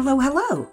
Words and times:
Hello, 0.00 0.20
hello! 0.20 0.68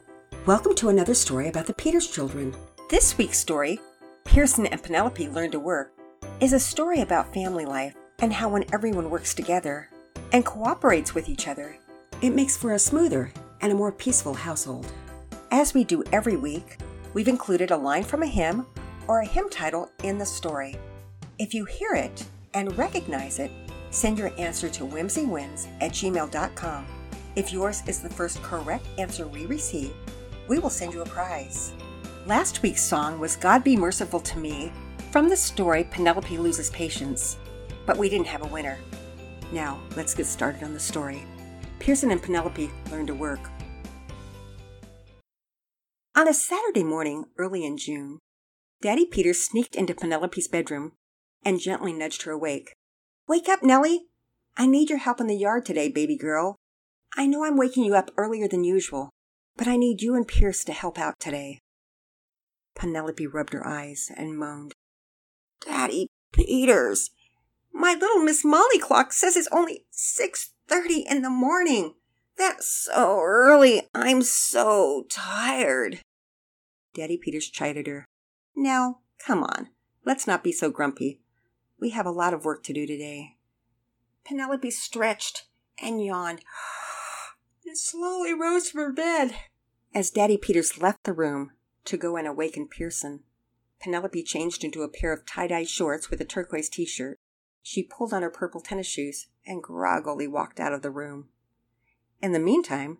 Welcome 0.45 0.75
to 0.75 0.89
another 0.89 1.15
story 1.15 1.47
about 1.47 1.65
the 1.65 1.73
Peters 1.73 2.11
children. 2.11 2.55
This 2.91 3.17
week's 3.17 3.39
story, 3.39 3.79
Pearson 4.23 4.67
and 4.67 4.83
Penelope 4.83 5.29
Learn 5.29 5.49
to 5.49 5.59
Work, 5.59 5.93
is 6.39 6.53
a 6.53 6.59
story 6.59 7.01
about 7.01 7.33
family 7.33 7.65
life 7.65 7.95
and 8.19 8.31
how 8.31 8.49
when 8.49 8.71
everyone 8.71 9.09
works 9.09 9.33
together 9.33 9.89
and 10.31 10.45
cooperates 10.45 11.15
with 11.15 11.27
each 11.27 11.47
other, 11.47 11.75
it 12.21 12.35
makes 12.35 12.55
for 12.55 12.73
a 12.73 12.79
smoother 12.79 13.33
and 13.61 13.71
a 13.71 13.75
more 13.75 13.91
peaceful 13.91 14.35
household. 14.35 14.85
As 15.49 15.73
we 15.73 15.83
do 15.83 16.03
every 16.11 16.37
week, 16.37 16.77
we've 17.15 17.27
included 17.27 17.71
a 17.71 17.77
line 17.77 18.03
from 18.03 18.21
a 18.21 18.27
hymn 18.27 18.67
or 19.07 19.21
a 19.21 19.27
hymn 19.27 19.49
title 19.49 19.89
in 20.03 20.19
the 20.19 20.25
story. 20.27 20.75
If 21.39 21.51
you 21.51 21.65
hear 21.65 21.95
it 21.95 22.23
and 22.53 22.77
recognize 22.77 23.39
it, 23.39 23.49
send 23.89 24.19
your 24.19 24.31
answer 24.37 24.69
to 24.69 24.83
whimsywins 24.83 25.65
at 25.81 25.93
gmail.com. 25.93 26.85
If 27.35 27.51
yours 27.51 27.83
is 27.85 27.99
the 27.99 28.09
first 28.09 28.41
correct 28.41 28.85
answer 28.97 29.27
we 29.27 29.45
receive, 29.45 29.93
we 30.47 30.57
will 30.57 30.69
send 30.69 30.93
you 30.93 31.01
a 31.01 31.05
prize. 31.05 31.73
Last 32.25 32.61
week's 32.61 32.81
song 32.81 33.19
was 33.19 33.35
God 33.35 33.61
Be 33.61 33.75
Merciful 33.75 34.21
to 34.21 34.39
Me 34.39 34.71
from 35.11 35.27
the 35.27 35.35
story 35.35 35.83
Penelope 35.91 36.37
Loses 36.37 36.69
Patience, 36.69 37.37
but 37.85 37.97
we 37.97 38.07
didn't 38.09 38.27
have 38.27 38.43
a 38.43 38.47
winner. 38.47 38.77
Now, 39.51 39.81
let's 39.97 40.13
get 40.13 40.27
started 40.27 40.63
on 40.63 40.73
the 40.73 40.79
story. 40.79 41.25
Pearson 41.79 42.09
and 42.09 42.23
Penelope 42.23 42.71
learn 42.89 43.05
to 43.07 43.13
work. 43.13 43.41
On 46.15 46.29
a 46.29 46.33
Saturday 46.33 46.85
morning 46.85 47.25
early 47.37 47.65
in 47.65 47.77
June, 47.77 48.19
Daddy 48.81 49.05
Peters 49.05 49.43
sneaked 49.43 49.75
into 49.75 49.93
Penelope's 49.93 50.47
bedroom 50.47 50.93
and 51.43 51.59
gently 51.59 51.91
nudged 51.91 52.21
her 52.21 52.31
awake. 52.31 52.75
Wake 53.27 53.49
up, 53.49 53.61
Nellie! 53.61 54.05
I 54.55 54.67
need 54.67 54.89
your 54.89 54.99
help 54.99 55.19
in 55.19 55.27
the 55.27 55.35
yard 55.35 55.65
today, 55.65 55.89
baby 55.89 56.15
girl. 56.15 56.55
I 57.17 57.25
know 57.25 57.45
I'm 57.45 57.57
waking 57.57 57.85
you 57.85 57.95
up 57.95 58.11
earlier 58.17 58.47
than 58.47 58.63
usual, 58.63 59.09
but 59.55 59.67
I 59.67 59.77
need 59.77 60.01
you 60.01 60.15
and 60.15 60.27
Pierce 60.27 60.63
to 60.65 60.73
help 60.73 60.99
out 60.99 61.19
today. 61.19 61.59
Penelope 62.75 63.25
rubbed 63.27 63.53
her 63.53 63.65
eyes 63.65 64.11
and 64.15 64.37
moaned. 64.37 64.73
Daddy 65.65 66.07
Peters, 66.33 67.11
my 67.73 67.93
little 67.93 68.21
Miss 68.21 68.43
Molly 68.43 68.79
clock 68.79 69.13
says 69.13 69.37
it's 69.37 69.47
only 69.51 69.85
six 69.91 70.51
thirty 70.67 71.05
in 71.09 71.21
the 71.21 71.29
morning. 71.29 71.93
That's 72.37 72.67
so 72.67 73.21
early. 73.21 73.83
I'm 73.93 74.21
so 74.21 75.05
tired. 75.09 76.01
Daddy 76.93 77.17
Peters 77.17 77.47
chided 77.47 77.87
her. 77.87 78.05
Now, 78.57 78.99
come 79.25 79.41
on. 79.41 79.69
Let's 80.03 80.27
not 80.27 80.43
be 80.43 80.51
so 80.51 80.69
grumpy. 80.69 81.21
We 81.79 81.91
have 81.91 82.05
a 82.05 82.11
lot 82.11 82.33
of 82.33 82.43
work 82.43 82.63
to 82.63 82.73
do 82.73 82.85
today. 82.85 83.37
Penelope 84.25 84.69
stretched 84.71 85.45
and 85.81 86.03
yawned 86.03 86.41
and 87.75 87.79
slowly 87.81 88.33
rose 88.33 88.69
from 88.69 88.79
her 88.79 88.93
bed. 88.93 89.35
As 89.93 90.09
Daddy 90.09 90.37
Peters 90.37 90.77
left 90.77 91.03
the 91.03 91.11
room 91.11 91.51
to 91.83 91.97
go 91.97 92.15
and 92.15 92.25
awaken 92.25 92.69
Pearson, 92.69 93.23
Penelope 93.81 94.23
changed 94.23 94.63
into 94.63 94.83
a 94.83 94.87
pair 94.87 95.11
of 95.11 95.25
tie 95.25 95.47
dye 95.47 95.65
shorts 95.65 96.09
with 96.09 96.21
a 96.21 96.25
turquoise 96.25 96.69
t 96.69 96.85
shirt. 96.85 97.19
She 97.61 97.83
pulled 97.83 98.13
on 98.13 98.21
her 98.21 98.29
purple 98.29 98.61
tennis 98.61 98.87
shoes 98.87 99.27
and 99.45 99.61
groggily 99.61 100.25
walked 100.25 100.61
out 100.61 100.71
of 100.71 100.83
the 100.83 100.89
room. 100.89 101.27
In 102.21 102.31
the 102.31 102.39
meantime, 102.39 102.99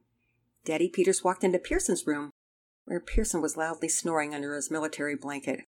Daddy 0.66 0.90
Peters 0.90 1.24
walked 1.24 1.46
into 1.46 1.58
Pearson's 1.58 2.06
room, 2.06 2.32
where 2.84 3.00
Pearson 3.00 3.42
was 3.42 3.56
loudly 3.56 3.88
snoring 3.88 4.36
under 4.36 4.56
his 4.56 4.70
military 4.70 5.16
blanket. 5.16 5.62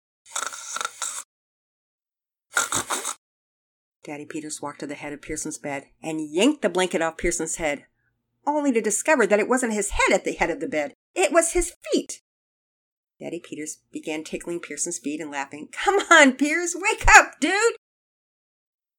Daddy 4.03 4.25
Peters 4.25 4.61
walked 4.61 4.81
to 4.81 4.87
the 4.87 4.95
head 4.95 5.13
of 5.13 5.21
Pearson's 5.21 5.57
bed 5.57 5.85
and 6.03 6.19
yanked 6.19 6.61
the 6.61 6.67
blanket 6.67 7.01
off 7.01 7.15
Pearson's 7.15 7.55
head, 7.55 7.85
only 8.47 8.71
to 8.71 8.81
discover 8.81 9.27
that 9.27 9.39
it 9.39 9.49
wasn't 9.49 9.73
his 9.73 9.91
head 9.91 10.13
at 10.13 10.23
the 10.23 10.33
head 10.33 10.49
of 10.49 10.59
the 10.59 10.67
bed. 10.67 10.93
It 11.13 11.31
was 11.31 11.51
his 11.51 11.75
feet. 11.91 12.21
Daddy 13.19 13.39
Peters 13.39 13.79
began 13.91 14.23
tickling 14.23 14.59
Pearson's 14.59 14.99
feet 14.99 15.19
and 15.19 15.31
laughing. 15.31 15.69
Come 15.71 15.99
on, 16.09 16.33
Pierce, 16.33 16.75
wake 16.75 17.03
up, 17.07 17.39
dude! 17.39 17.75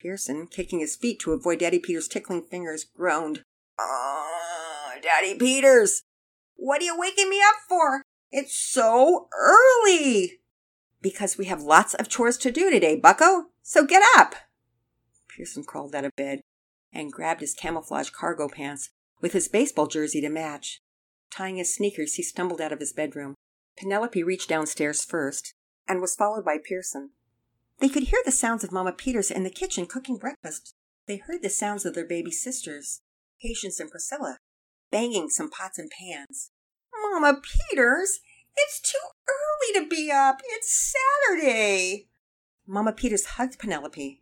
Pearson, 0.01 0.47
kicking 0.47 0.79
his 0.79 0.95
feet 0.95 1.19
to 1.21 1.33
avoid 1.33 1.59
Daddy 1.59 1.79
Peters' 1.79 2.07
tickling 2.07 2.43
fingers, 2.43 2.85
groaned. 2.85 3.43
Oh, 3.79 4.93
Daddy 5.03 5.37
Peters, 5.37 6.03
what 6.55 6.81
are 6.81 6.85
you 6.85 6.99
waking 6.99 7.31
me 7.31 7.41
up 7.41 7.57
for? 7.69 8.03
It's 8.31 8.55
so 8.55 9.29
early. 9.37 10.41
Because 11.01 11.39
we 11.39 11.47
have 11.47 11.63
lots 11.63 11.95
of 11.95 12.09
chores 12.09 12.37
to 12.39 12.51
do 12.51 12.71
today, 12.71 12.97
bucko, 12.97 13.47
so 13.63 13.85
get 13.85 14.03
up. 14.17 14.35
Pearson 15.29 15.65
crawled 15.65 15.95
out 15.95 16.05
of 16.05 16.15
bed 16.17 16.41
and 16.93 17.13
grabbed 17.13 17.41
his 17.41 17.55
camouflage 17.55 18.11
cargo 18.11 18.49
pants 18.49 18.91
with 19.21 19.33
his 19.33 19.49
baseball 19.49 19.87
jersey 19.87 20.21
to 20.21 20.29
match. 20.29 20.81
Tying 21.31 21.57
his 21.57 21.75
sneakers, 21.75 22.15
he 22.15 22.23
stumbled 22.23 22.61
out 22.61 22.73
of 22.73 22.81
his 22.81 22.93
bedroom. 22.93 23.35
Penelope 23.79 24.23
reached 24.23 24.49
downstairs 24.49 25.05
first 25.05 25.55
and 25.87 26.01
was 26.01 26.15
followed 26.15 26.45
by 26.45 26.59
Pearson. 26.59 27.11
They 27.81 27.89
could 27.89 28.05
hear 28.05 28.21
the 28.25 28.33
sounds 28.33 28.65
of 28.65 28.73
Mama 28.73 28.93
Peters 28.93 29.31
in 29.31 29.45
the 29.45 29.51
kitchen 29.51 29.87
cooking 29.87 30.17
breakfast. 30.17 30.75
They 31.07 31.19
heard 31.19 31.43
the 31.43 31.51
sounds 31.51 31.85
of 31.85 31.95
their 31.95 32.07
baby 32.07 32.31
sisters, 32.31 33.01
Patience 33.41 33.79
and 33.79 33.91
Priscilla, 33.91 34.39
banging 34.91 35.31
some 35.31 35.49
pots 35.49 35.79
and 35.79 35.91
pans. 35.91 36.51
Mama 37.13 37.41
Peters, 37.41 38.21
it's 38.57 38.81
too 38.81 38.99
early 39.29 39.81
to 39.81 39.89
be 39.89 40.11
up. 40.11 40.41
It's 40.45 40.95
Saturday. 41.29 42.09
Mama 42.67 42.93
Peters 42.93 43.25
hugged 43.25 43.59
Penelope. 43.59 44.21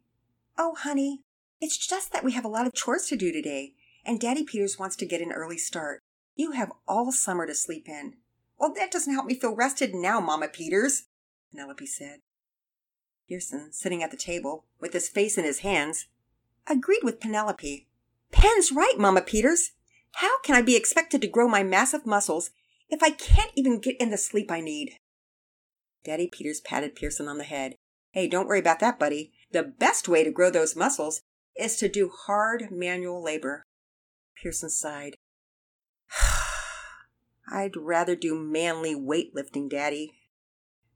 Oh, 0.58 0.74
honey, 0.78 1.22
it's 1.60 1.78
just 1.78 2.12
that 2.12 2.24
we 2.24 2.32
have 2.32 2.44
a 2.44 2.48
lot 2.48 2.66
of 2.66 2.74
chores 2.74 3.06
to 3.06 3.16
do 3.16 3.32
today, 3.32 3.72
and 4.06 4.20
Daddy 4.20 4.44
Peters 4.44 4.78
wants 4.78 4.96
to 4.96 5.06
get 5.06 5.20
an 5.20 5.32
early 5.32 5.58
start. 5.58 6.00
You 6.36 6.52
have 6.52 6.72
all 6.86 7.12
summer 7.12 7.46
to 7.46 7.54
sleep 7.54 7.88
in. 7.88 8.14
Well, 8.58 8.72
that 8.74 8.90
doesn't 8.90 9.12
help 9.12 9.26
me 9.26 9.34
feel 9.34 9.54
rested 9.54 9.94
now, 9.94 10.20
Mama 10.20 10.48
Peters, 10.48 11.04
Penelope 11.50 11.84
said. 11.86 12.20
Pearson, 13.28 13.72
sitting 13.72 14.02
at 14.02 14.10
the 14.10 14.16
table, 14.16 14.64
with 14.80 14.92
his 14.92 15.08
face 15.08 15.36
in 15.36 15.44
his 15.44 15.58
hands, 15.58 16.06
agreed 16.66 17.02
with 17.02 17.20
Penelope. 17.20 17.86
Pen's 18.30 18.72
right, 18.72 18.94
Mama 18.96 19.22
Peters. 19.22 19.72
How 20.12 20.40
can 20.42 20.54
I 20.54 20.62
be 20.62 20.76
expected 20.76 21.20
to 21.20 21.26
grow 21.26 21.48
my 21.48 21.62
massive 21.62 22.06
muscles 22.06 22.50
if 22.88 23.02
I 23.02 23.10
can't 23.10 23.50
even 23.56 23.80
get 23.80 23.96
in 24.00 24.10
the 24.10 24.16
sleep 24.16 24.50
I 24.50 24.60
need? 24.60 24.98
Daddy 26.04 26.28
Peters 26.28 26.60
patted 26.60 26.94
Pearson 26.94 27.26
on 27.28 27.38
the 27.38 27.44
head. 27.44 27.74
Hey, 28.12 28.28
don't 28.28 28.46
worry 28.46 28.60
about 28.60 28.80
that, 28.80 28.98
buddy. 28.98 29.32
The 29.50 29.64
best 29.64 30.08
way 30.08 30.22
to 30.22 30.30
grow 30.30 30.50
those 30.50 30.76
muscles 30.76 31.20
is 31.56 31.76
to 31.78 31.88
do 31.88 32.10
hard 32.26 32.70
manual 32.70 33.22
labor. 33.22 33.64
Pearson 34.42 34.70
sighed. 34.70 35.16
I'd 37.50 37.76
rather 37.76 38.16
do 38.16 38.34
manly 38.34 38.94
weightlifting, 38.94 39.70
Daddy. 39.70 40.12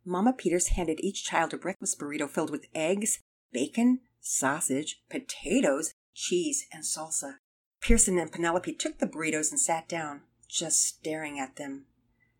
Mama 0.04 0.32
Peters 0.32 0.68
handed 0.68 1.00
each 1.00 1.24
child 1.24 1.54
a 1.54 1.58
breakfast 1.58 1.98
burrito 1.98 2.28
filled 2.28 2.50
with 2.50 2.66
eggs, 2.74 3.20
bacon, 3.52 4.00
sausage, 4.20 5.02
potatoes, 5.08 5.92
cheese, 6.14 6.66
and 6.72 6.84
salsa. 6.84 7.34
Pearson 7.80 8.18
and 8.18 8.32
Penelope 8.32 8.74
took 8.74 8.98
the 8.98 9.06
burritos 9.06 9.50
and 9.50 9.60
sat 9.60 9.88
down, 9.88 10.22
just 10.48 10.82
staring 10.82 11.38
at 11.38 11.56
them. 11.56 11.86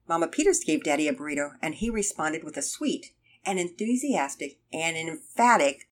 Mama 0.09 0.29
Peters 0.29 0.65
gave 0.65 0.83
Daddy 0.83 1.07
a 1.07 1.13
burrito, 1.13 1.53
and 1.63 1.77
he 1.77 1.89
responded 1.89 2.43
with 2.43 2.57
a 2.57 2.63
sweet, 2.63 3.13
an 3.45 3.59
enthusiastic, 3.59 4.59
and 4.73 4.97
an 4.97 5.09
emphatic, 5.09 5.87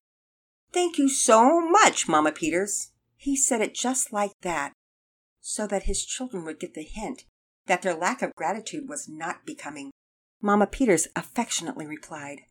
Thank 0.71 0.97
you 0.99 1.09
so 1.09 1.59
much, 1.59 2.07
Mama 2.07 2.31
Peters. 2.31 2.91
He 3.15 3.35
said 3.35 3.61
it 3.61 3.73
just 3.73 4.13
like 4.13 4.33
that, 4.41 4.73
so 5.49 5.65
that 5.65 5.83
his 5.83 6.05
children 6.05 6.45
would 6.45 6.59
get 6.59 6.75
the 6.75 6.83
hint 6.83 7.23
that 7.65 7.81
their 7.81 7.95
lack 7.95 8.21
of 8.21 8.35
gratitude 8.35 8.87
was 8.87 9.09
not 9.09 9.47
becoming. 9.47 9.89
Mama 10.39 10.67
Peters 10.67 11.07
affectionately 11.15 11.87
replied, 11.87 12.41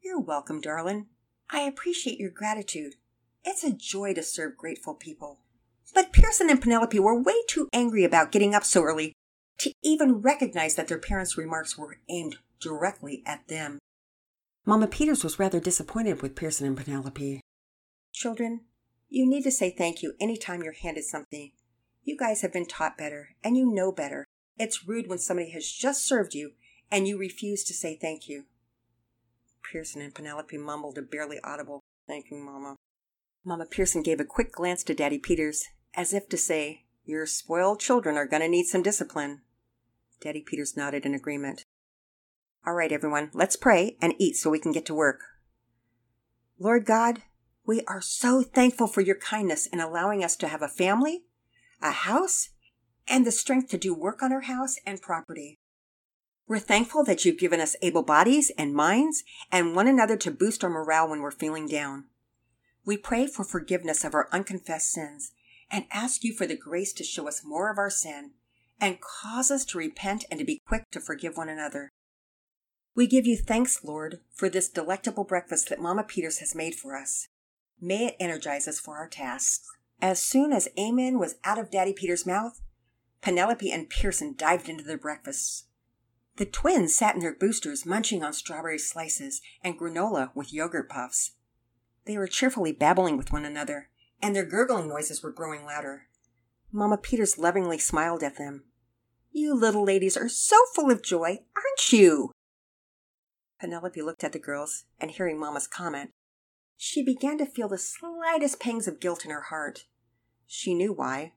You're 0.00 0.20
welcome, 0.20 0.60
darling. 0.60 1.06
I 1.50 1.62
appreciate 1.62 2.20
your 2.20 2.30
gratitude. 2.30 2.94
It's 3.44 3.64
a 3.64 3.72
joy 3.72 4.14
to 4.14 4.22
serve 4.22 4.56
grateful 4.56 4.94
people. 4.94 5.40
But 5.92 6.12
Pearson 6.12 6.48
and 6.48 6.62
Penelope 6.62 7.00
were 7.00 7.20
way 7.20 7.34
too 7.48 7.68
angry 7.72 8.04
about 8.04 8.30
getting 8.30 8.54
up 8.54 8.62
so 8.64 8.82
early 8.82 9.14
to 9.58 9.72
even 9.82 10.20
recognize 10.20 10.76
that 10.76 10.86
their 10.86 11.00
parents' 11.00 11.36
remarks 11.36 11.76
were 11.76 11.98
aimed 12.08 12.36
directly 12.60 13.24
at 13.26 13.48
them. 13.48 13.80
Mama 14.64 14.86
Peters 14.86 15.24
was 15.24 15.40
rather 15.40 15.58
disappointed 15.58 16.22
with 16.22 16.36
Pearson 16.36 16.68
and 16.68 16.76
Penelope. 16.76 17.40
Children, 18.12 18.60
you 19.08 19.28
need 19.28 19.42
to 19.42 19.50
say 19.50 19.70
thank 19.70 20.04
you 20.04 20.12
any 20.20 20.36
time 20.36 20.62
you're 20.62 20.72
handed 20.72 21.02
something. 21.02 21.50
You 22.08 22.16
guys 22.16 22.40
have 22.40 22.54
been 22.54 22.64
taught 22.64 22.96
better, 22.96 23.36
and 23.44 23.54
you 23.54 23.66
know 23.66 23.92
better. 23.92 24.24
It's 24.56 24.88
rude 24.88 25.08
when 25.08 25.18
somebody 25.18 25.50
has 25.50 25.70
just 25.70 26.06
served 26.06 26.32
you 26.32 26.52
and 26.90 27.06
you 27.06 27.18
refuse 27.18 27.64
to 27.64 27.74
say 27.74 27.98
thank 28.00 28.30
you. 28.30 28.44
Pearson 29.62 30.00
and 30.00 30.14
Penelope 30.14 30.56
mumbled 30.56 30.96
a 30.96 31.02
barely 31.02 31.36
audible, 31.44 31.80
Thank 32.06 32.30
you, 32.30 32.38
Mama. 32.38 32.76
Mama 33.44 33.66
Pearson 33.66 34.02
gave 34.02 34.20
a 34.20 34.24
quick 34.24 34.52
glance 34.52 34.82
to 34.84 34.94
Daddy 34.94 35.18
Peters, 35.18 35.66
as 35.94 36.14
if 36.14 36.30
to 36.30 36.38
say, 36.38 36.86
Your 37.04 37.26
spoiled 37.26 37.78
children 37.78 38.16
are 38.16 38.24
going 38.24 38.40
to 38.40 38.48
need 38.48 38.64
some 38.64 38.82
discipline. 38.82 39.42
Daddy 40.22 40.40
Peters 40.40 40.78
nodded 40.78 41.04
in 41.04 41.12
agreement. 41.12 41.62
All 42.66 42.72
right, 42.72 42.90
everyone, 42.90 43.28
let's 43.34 43.56
pray 43.56 43.98
and 44.00 44.14
eat 44.16 44.36
so 44.36 44.48
we 44.48 44.60
can 44.60 44.72
get 44.72 44.86
to 44.86 44.94
work. 44.94 45.20
Lord 46.58 46.86
God, 46.86 47.20
we 47.66 47.82
are 47.82 48.00
so 48.00 48.40
thankful 48.40 48.86
for 48.86 49.02
your 49.02 49.16
kindness 49.16 49.66
in 49.66 49.78
allowing 49.78 50.24
us 50.24 50.36
to 50.36 50.48
have 50.48 50.62
a 50.62 50.68
family, 50.68 51.24
a 51.82 51.90
house, 51.90 52.50
and 53.06 53.26
the 53.26 53.32
strength 53.32 53.70
to 53.70 53.78
do 53.78 53.94
work 53.94 54.22
on 54.22 54.32
our 54.32 54.42
house 54.42 54.76
and 54.84 55.00
property. 55.00 55.58
We're 56.46 56.58
thankful 56.58 57.04
that 57.04 57.24
you've 57.24 57.38
given 57.38 57.60
us 57.60 57.76
able 57.82 58.02
bodies 58.02 58.50
and 58.56 58.74
minds 58.74 59.22
and 59.52 59.76
one 59.76 59.86
another 59.86 60.16
to 60.16 60.30
boost 60.30 60.64
our 60.64 60.70
morale 60.70 61.08
when 61.08 61.20
we're 61.20 61.30
feeling 61.30 61.66
down. 61.68 62.04
We 62.86 62.96
pray 62.96 63.26
for 63.26 63.44
forgiveness 63.44 64.02
of 64.02 64.14
our 64.14 64.28
unconfessed 64.32 64.90
sins 64.90 65.32
and 65.70 65.84
ask 65.92 66.24
you 66.24 66.32
for 66.32 66.46
the 66.46 66.56
grace 66.56 66.94
to 66.94 67.04
show 67.04 67.28
us 67.28 67.42
more 67.44 67.70
of 67.70 67.76
our 67.76 67.90
sin 67.90 68.30
and 68.80 68.98
cause 69.00 69.50
us 69.50 69.64
to 69.66 69.78
repent 69.78 70.24
and 70.30 70.40
to 70.40 70.46
be 70.46 70.62
quick 70.66 70.84
to 70.92 71.00
forgive 71.00 71.36
one 71.36 71.50
another. 71.50 71.90
We 72.94 73.06
give 73.06 73.26
you 73.26 73.36
thanks, 73.36 73.84
Lord, 73.84 74.20
for 74.32 74.48
this 74.48 74.68
delectable 74.68 75.24
breakfast 75.24 75.68
that 75.68 75.80
Mama 75.80 76.02
Peters 76.02 76.38
has 76.38 76.54
made 76.54 76.74
for 76.74 76.96
us. 76.96 77.28
May 77.80 78.06
it 78.06 78.16
energize 78.18 78.66
us 78.66 78.80
for 78.80 78.96
our 78.96 79.08
tasks. 79.08 79.68
As 80.00 80.22
soon 80.22 80.52
as 80.52 80.68
Amen 80.78 81.18
was 81.18 81.36
out 81.44 81.58
of 81.58 81.70
Daddy 81.70 81.92
Peter's 81.92 82.26
mouth, 82.26 82.60
Penelope 83.20 83.70
and 83.70 83.90
Pearson 83.90 84.34
dived 84.36 84.68
into 84.68 84.84
their 84.84 84.98
breakfasts. 84.98 85.64
The 86.36 86.46
twins 86.46 86.94
sat 86.94 87.16
in 87.16 87.20
their 87.20 87.34
boosters 87.34 87.84
munching 87.84 88.22
on 88.22 88.32
strawberry 88.32 88.78
slices 88.78 89.40
and 89.62 89.78
granola 89.78 90.30
with 90.36 90.52
yogurt 90.52 90.88
puffs. 90.88 91.32
They 92.04 92.16
were 92.16 92.28
cheerfully 92.28 92.72
babbling 92.72 93.16
with 93.16 93.32
one 93.32 93.44
another, 93.44 93.90
and 94.22 94.36
their 94.36 94.46
gurgling 94.46 94.88
noises 94.88 95.22
were 95.22 95.32
growing 95.32 95.64
louder. 95.64 96.06
Mamma 96.70 96.96
Peters 96.96 97.38
lovingly 97.38 97.78
smiled 97.78 98.22
at 98.22 98.38
them. 98.38 98.64
You 99.32 99.52
little 99.52 99.84
ladies 99.84 100.16
are 100.16 100.28
so 100.28 100.56
full 100.74 100.92
of 100.92 101.02
joy, 101.02 101.40
aren't 101.56 101.92
you? 101.92 102.30
Penelope 103.60 104.00
looked 104.00 104.22
at 104.22 104.32
the 104.32 104.38
girls, 104.38 104.84
and 105.00 105.10
hearing 105.10 105.40
Mamma's 105.40 105.66
comment, 105.66 106.12
she 106.80 107.02
began 107.02 107.36
to 107.36 107.44
feel 107.44 107.68
the 107.68 107.76
slightest 107.76 108.60
pangs 108.60 108.86
of 108.86 109.00
guilt 109.00 109.24
in 109.24 109.32
her 109.32 109.42
heart. 109.42 109.86
She 110.46 110.74
knew 110.74 110.92
why. 110.92 111.32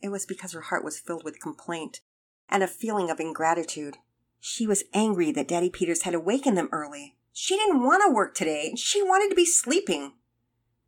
It 0.00 0.10
was 0.10 0.24
because 0.24 0.52
her 0.52 0.60
heart 0.60 0.84
was 0.84 1.00
filled 1.00 1.24
with 1.24 1.40
complaint 1.40 2.00
and 2.48 2.62
a 2.62 2.68
feeling 2.68 3.10
of 3.10 3.18
ingratitude. 3.18 3.96
She 4.38 4.64
was 4.64 4.84
angry 4.94 5.32
that 5.32 5.48
Daddy 5.48 5.70
Peters 5.70 6.02
had 6.02 6.14
awakened 6.14 6.56
them 6.56 6.68
early. 6.70 7.16
She 7.32 7.56
didn't 7.56 7.82
want 7.82 8.04
to 8.06 8.14
work 8.14 8.36
today. 8.36 8.74
She 8.76 9.02
wanted 9.02 9.28
to 9.28 9.34
be 9.34 9.44
sleeping. 9.44 10.12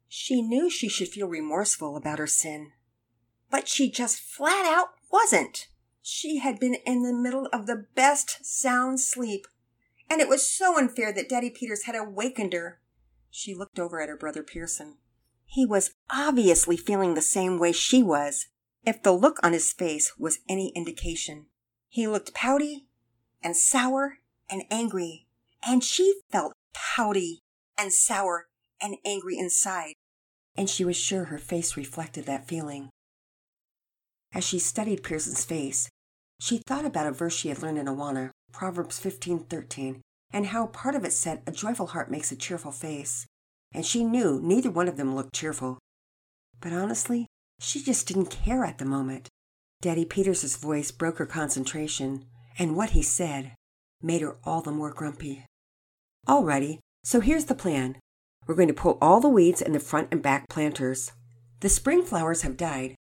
She 0.07 0.43
knew 0.43 0.71
she 0.71 0.89
should 0.89 1.09
feel 1.09 1.27
remorseful 1.27 1.97
about 1.97 2.21
her 2.21 2.29
sin. 2.29 2.71
But 3.51 3.67
she 3.67 3.91
just 3.91 4.21
flat 4.21 4.65
out 4.65 4.91
wasn't. 5.11 5.67
She 6.03 6.39
had 6.39 6.61
been 6.61 6.77
in 6.87 7.03
the 7.03 7.13
middle 7.13 7.49
of 7.53 7.67
the 7.67 7.87
best 7.97 8.45
sound 8.47 9.01
sleep, 9.01 9.49
and 10.09 10.21
it 10.21 10.29
was 10.29 10.49
so 10.49 10.79
unfair 10.79 11.13
that 11.13 11.29
Daddy 11.29 11.51
Peters 11.51 11.85
had 11.85 11.97
awakened 11.97 12.53
her. 12.53 12.79
She 13.31 13.55
looked 13.55 13.79
over 13.79 14.01
at 14.01 14.09
her 14.09 14.17
brother 14.17 14.43
Pearson. 14.43 14.99
He 15.45 15.65
was 15.65 15.93
obviously 16.11 16.77
feeling 16.77 17.15
the 17.15 17.23
same 17.23 17.59
way 17.59 17.73
she 17.73 18.03
was, 18.03 18.47
if 18.85 19.03
the 19.03 19.13
look 19.13 19.39
on 19.43 19.53
his 19.53 19.73
face 19.73 20.13
was 20.19 20.41
any 20.49 20.73
indication. 20.75 21.47
He 21.89 22.07
looked 22.07 22.35
pouty 22.35 22.87
and 23.43 23.57
sour 23.57 24.19
and 24.51 24.65
angry, 24.71 25.27
and 25.67 25.83
she 25.83 26.21
felt 26.31 26.53
pouty 26.75 27.41
and 27.77 27.93
sour 27.93 28.49
and 28.81 28.97
angry 29.05 29.39
inside, 29.39 29.95
and 30.57 30.69
she 30.69 30.85
was 30.85 30.97
sure 30.97 31.25
her 31.25 31.39
face 31.39 31.77
reflected 31.77 32.27
that 32.27 32.47
feeling. 32.47 32.91
As 34.33 34.45
she 34.45 34.59
studied 34.59 35.03
Pearson's 35.03 35.45
face, 35.45 35.89
she 36.41 36.59
thought 36.59 36.85
about 36.85 37.07
a 37.07 37.13
verse 37.13 37.35
she 37.35 37.49
had 37.49 37.63
learned 37.63 37.79
in 37.79 37.87
Awana, 37.87 38.31
Proverbs 38.53 39.01
15:13, 39.01 40.01
and 40.31 40.47
how 40.47 40.67
part 40.67 40.95
of 40.95 41.05
it 41.05 41.13
said, 41.13 41.43
"A 41.47 41.53
joyful 41.53 41.89
heart 41.89 42.11
makes 42.11 42.31
a 42.33 42.37
cheerful 42.37 42.73
face." 42.73 43.27
And 43.73 43.85
she 43.85 44.05
knew 44.05 44.41
neither 44.43 44.71
one 44.71 44.89
of 44.89 44.97
them 44.97 45.15
looked 45.15 45.35
cheerful. 45.35 45.79
But 46.61 46.73
honestly, 46.73 47.27
she 47.61 47.83
just 47.83 48.07
didn't 48.07 48.31
care 48.31 48.65
at 48.65 48.79
the 48.79 48.85
moment. 48.85 49.29
Daddy 49.81 50.05
Peters's 50.05 50.57
voice 50.57 50.91
broke 50.91 51.19
her 51.19 51.27
concentration, 51.27 52.27
and 52.59 52.77
what 52.77 52.91
he 52.91 53.03
said 53.03 53.55
made 54.03 54.23
her 54.23 54.39
all 54.45 54.63
the 54.63 54.73
more 54.73 54.93
grumpy. 54.93 55.45
Alrighty, 56.27 56.79
so 57.05 57.21
here's 57.21 57.47
the 57.47 57.55
plan. 57.55 57.99
We're 58.47 58.55
going 58.55 58.69
to 58.69 58.75
pull 58.75 58.99
all 59.01 59.21
the 59.21 59.29
weeds 59.29 59.61
in 59.61 59.73
the 59.73 59.81
front 59.81 60.09
and 60.11 60.23
back 60.23 60.49
planters. 60.49 61.13
The 61.61 61.69
spring 61.69 62.05
flowers 62.05 62.43
have 62.43 62.57
died. 62.57 62.95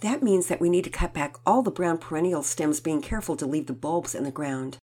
That 0.00 0.22
means 0.22 0.46
that 0.46 0.60
we 0.60 0.68
need 0.68 0.84
to 0.84 0.90
cut 0.90 1.12
back 1.12 1.36
all 1.46 1.62
the 1.62 1.70
brown 1.70 1.98
perennial 1.98 2.42
stems, 2.42 2.80
being 2.80 3.02
careful 3.02 3.36
to 3.36 3.46
leave 3.46 3.66
the 3.66 3.72
bulbs 3.72 4.14
in 4.14 4.24
the 4.24 4.30
ground. 4.30 4.78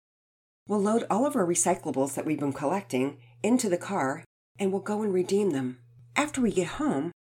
We'll 0.67 0.81
load 0.81 1.05
all 1.11 1.27
of 1.27 1.37
our 1.37 1.47
recyclables 1.47 2.15
that 2.15 2.25
we've 2.25 2.41
been 2.41 2.53
collecting 2.53 3.19
into 3.43 3.69
the 3.69 3.77
car 3.77 4.25
and 4.59 4.73
we'll 4.73 4.81
go 4.81 5.03
and 5.03 5.13
redeem 5.13 5.51
them. 5.51 5.79
After 6.17 6.41
we 6.41 6.53
get 6.53 6.79
home, 6.79 7.13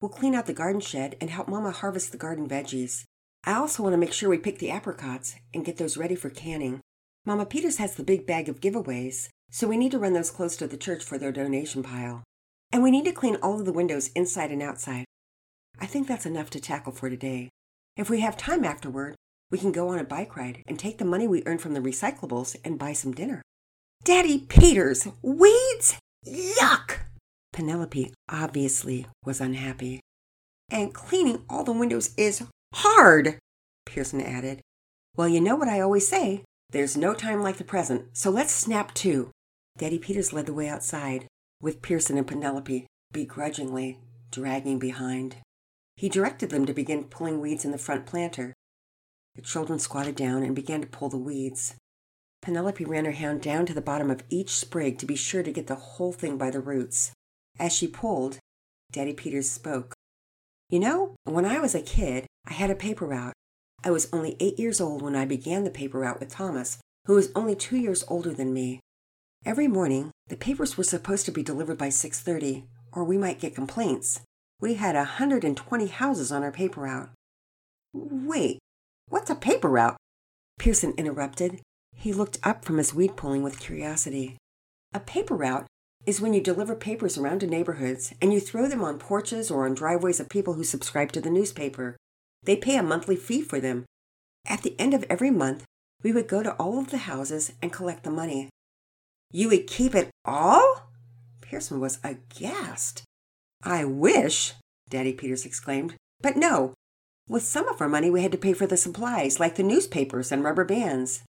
we'll 0.00 0.10
clean 0.10 0.34
out 0.34 0.46
the 0.46 0.52
garden 0.52 0.80
shed 0.80 1.16
and 1.20 1.30
help 1.30 1.48
Mama 1.48 1.72
harvest 1.72 2.12
the 2.12 2.18
garden 2.18 2.48
veggies. 2.48 3.04
I 3.44 3.54
also 3.54 3.82
want 3.82 3.94
to 3.94 3.98
make 3.98 4.12
sure 4.12 4.28
we 4.28 4.38
pick 4.38 4.58
the 4.58 4.70
apricots 4.70 5.34
and 5.52 5.64
get 5.64 5.78
those 5.78 5.96
ready 5.96 6.14
for 6.14 6.30
canning. 6.30 6.80
Mama 7.24 7.44
Peters 7.44 7.78
has 7.78 7.96
the 7.96 8.04
big 8.04 8.24
bag 8.26 8.48
of 8.48 8.60
giveaways, 8.60 9.28
so 9.50 9.66
we 9.66 9.76
need 9.76 9.90
to 9.92 9.98
run 9.98 10.12
those 10.12 10.30
close 10.30 10.56
to 10.56 10.68
the 10.68 10.76
church 10.76 11.02
for 11.02 11.18
their 11.18 11.32
donation 11.32 11.82
pile. 11.82 12.22
And 12.70 12.82
we 12.82 12.92
need 12.92 13.04
to 13.06 13.12
clean 13.12 13.36
all 13.42 13.58
of 13.58 13.64
the 13.64 13.72
windows 13.72 14.08
inside 14.14 14.50
and 14.52 14.62
outside. 14.62 15.04
I 15.80 15.86
think 15.86 16.06
that's 16.06 16.26
enough 16.26 16.50
to 16.50 16.60
tackle 16.60 16.92
for 16.92 17.10
today. 17.10 17.48
If 17.96 18.08
we 18.08 18.20
have 18.20 18.36
time 18.36 18.64
afterward, 18.64 19.16
we 19.52 19.58
can 19.58 19.70
go 19.70 19.90
on 19.90 19.98
a 19.98 20.04
bike 20.04 20.34
ride 20.34 20.62
and 20.66 20.78
take 20.78 20.96
the 20.98 21.04
money 21.04 21.28
we 21.28 21.42
earn 21.44 21.58
from 21.58 21.74
the 21.74 21.80
recyclables 21.80 22.56
and 22.64 22.78
buy 22.78 22.94
some 22.94 23.12
dinner. 23.12 23.42
Daddy 24.02 24.38
Peters, 24.38 25.06
weeds? 25.20 25.98
Yuck! 26.26 27.00
Penelope 27.52 28.12
obviously 28.30 29.06
was 29.24 29.40
unhappy. 29.40 30.00
And 30.70 30.94
cleaning 30.94 31.44
all 31.50 31.64
the 31.64 31.72
windows 31.72 32.14
is 32.16 32.42
hard, 32.74 33.38
Pearson 33.84 34.22
added. 34.22 34.62
Well, 35.14 35.28
you 35.28 35.40
know 35.40 35.54
what 35.54 35.68
I 35.68 35.80
always 35.80 36.08
say 36.08 36.42
there's 36.70 36.96
no 36.96 37.12
time 37.12 37.42
like 37.42 37.58
the 37.58 37.64
present, 37.64 38.16
so 38.16 38.30
let's 38.30 38.54
snap 38.54 38.94
to. 38.94 39.30
Daddy 39.76 39.98
Peters 39.98 40.32
led 40.32 40.46
the 40.46 40.54
way 40.54 40.68
outside, 40.68 41.26
with 41.60 41.82
Pearson 41.82 42.16
and 42.16 42.26
Penelope 42.26 42.86
begrudgingly 43.12 43.98
dragging 44.30 44.78
behind. 44.78 45.36
He 45.96 46.08
directed 46.08 46.48
them 46.48 46.64
to 46.64 46.72
begin 46.72 47.04
pulling 47.04 47.40
weeds 47.40 47.66
in 47.66 47.72
the 47.72 47.78
front 47.78 48.06
planter. 48.06 48.54
The 49.34 49.42
children 49.42 49.78
squatted 49.78 50.14
down 50.14 50.42
and 50.42 50.54
began 50.54 50.80
to 50.80 50.86
pull 50.86 51.08
the 51.08 51.16
weeds. 51.16 51.74
Penelope 52.42 52.84
ran 52.84 53.04
her 53.04 53.12
hand 53.12 53.40
down 53.40 53.66
to 53.66 53.74
the 53.74 53.80
bottom 53.80 54.10
of 54.10 54.24
each 54.28 54.50
sprig 54.50 54.98
to 54.98 55.06
be 55.06 55.16
sure 55.16 55.42
to 55.42 55.52
get 55.52 55.68
the 55.68 55.76
whole 55.76 56.12
thing 56.12 56.36
by 56.36 56.50
the 56.50 56.60
roots. 56.60 57.12
As 57.58 57.72
she 57.72 57.86
pulled, 57.86 58.38
Daddy 58.90 59.14
Peters 59.14 59.48
spoke. 59.48 59.94
You 60.68 60.80
know, 60.80 61.14
when 61.24 61.44
I 61.44 61.60
was 61.60 61.74
a 61.74 61.82
kid, 61.82 62.26
I 62.46 62.54
had 62.54 62.70
a 62.70 62.74
paper 62.74 63.06
route. 63.06 63.34
I 63.84 63.90
was 63.90 64.08
only 64.12 64.36
eight 64.40 64.58
years 64.58 64.80
old 64.80 65.02
when 65.02 65.16
I 65.16 65.24
began 65.24 65.64
the 65.64 65.70
paper 65.70 66.00
route 66.00 66.20
with 66.20 66.30
Thomas, 66.30 66.78
who 67.06 67.14
was 67.14 67.30
only 67.34 67.54
two 67.54 67.76
years 67.76 68.04
older 68.08 68.32
than 68.32 68.52
me. 68.52 68.80
Every 69.44 69.66
morning, 69.66 70.10
the 70.28 70.36
papers 70.36 70.76
were 70.76 70.84
supposed 70.84 71.26
to 71.26 71.32
be 71.32 71.42
delivered 71.42 71.78
by 71.78 71.88
6.30, 71.88 72.64
or 72.92 73.04
we 73.04 73.18
might 73.18 73.40
get 73.40 73.54
complaints. 73.54 74.20
We 74.60 74.74
had 74.74 74.94
a 74.94 75.00
120 75.00 75.86
houses 75.88 76.30
on 76.30 76.42
our 76.42 76.52
paper 76.52 76.82
route. 76.82 77.10
Wait, 77.92 78.60
what's 79.12 79.28
a 79.28 79.34
paper 79.34 79.68
route? 79.68 79.98
Pearson 80.58 80.94
interrupted. 80.96 81.60
He 81.94 82.14
looked 82.14 82.38
up 82.42 82.64
from 82.64 82.78
his 82.78 82.94
weed 82.94 83.14
pulling 83.14 83.42
with 83.42 83.60
curiosity. 83.60 84.38
A 84.94 85.00
paper 85.00 85.36
route 85.36 85.66
is 86.06 86.18
when 86.18 86.32
you 86.32 86.40
deliver 86.40 86.74
papers 86.74 87.18
around 87.18 87.40
to 87.40 87.46
neighborhoods 87.46 88.14
and 88.22 88.32
you 88.32 88.40
throw 88.40 88.66
them 88.66 88.82
on 88.82 88.98
porches 88.98 89.50
or 89.50 89.66
on 89.66 89.74
driveways 89.74 90.18
of 90.18 90.30
people 90.30 90.54
who 90.54 90.64
subscribe 90.64 91.12
to 91.12 91.20
the 91.20 91.28
newspaper. 91.28 91.94
They 92.42 92.56
pay 92.56 92.78
a 92.78 92.82
monthly 92.82 93.16
fee 93.16 93.42
for 93.42 93.60
them. 93.60 93.84
At 94.48 94.62
the 94.62 94.74
end 94.80 94.94
of 94.94 95.04
every 95.10 95.30
month, 95.30 95.64
we 96.02 96.10
would 96.12 96.26
go 96.26 96.42
to 96.42 96.54
all 96.54 96.78
of 96.78 96.90
the 96.90 96.96
houses 96.96 97.52
and 97.60 97.70
collect 97.70 98.04
the 98.04 98.10
money. 98.10 98.48
You 99.30 99.50
would 99.50 99.66
keep 99.66 99.94
it 99.94 100.08
all? 100.24 100.90
Pearson 101.42 101.80
was 101.80 101.98
aghast. 102.02 103.02
I 103.62 103.84
wish, 103.84 104.54
Daddy 104.88 105.12
Peters 105.12 105.44
exclaimed. 105.44 105.96
But 106.22 106.36
no. 106.36 106.72
With 107.32 107.42
some 107.42 107.66
of 107.66 107.80
our 107.80 107.88
money, 107.88 108.10
we 108.10 108.22
had 108.22 108.32
to 108.32 108.38
pay 108.38 108.52
for 108.52 108.66
the 108.66 108.76
supplies, 108.76 109.40
like 109.40 109.56
the 109.56 109.62
newspapers 109.62 110.30
and 110.30 110.44
rubber 110.44 110.64
bands 110.64 111.22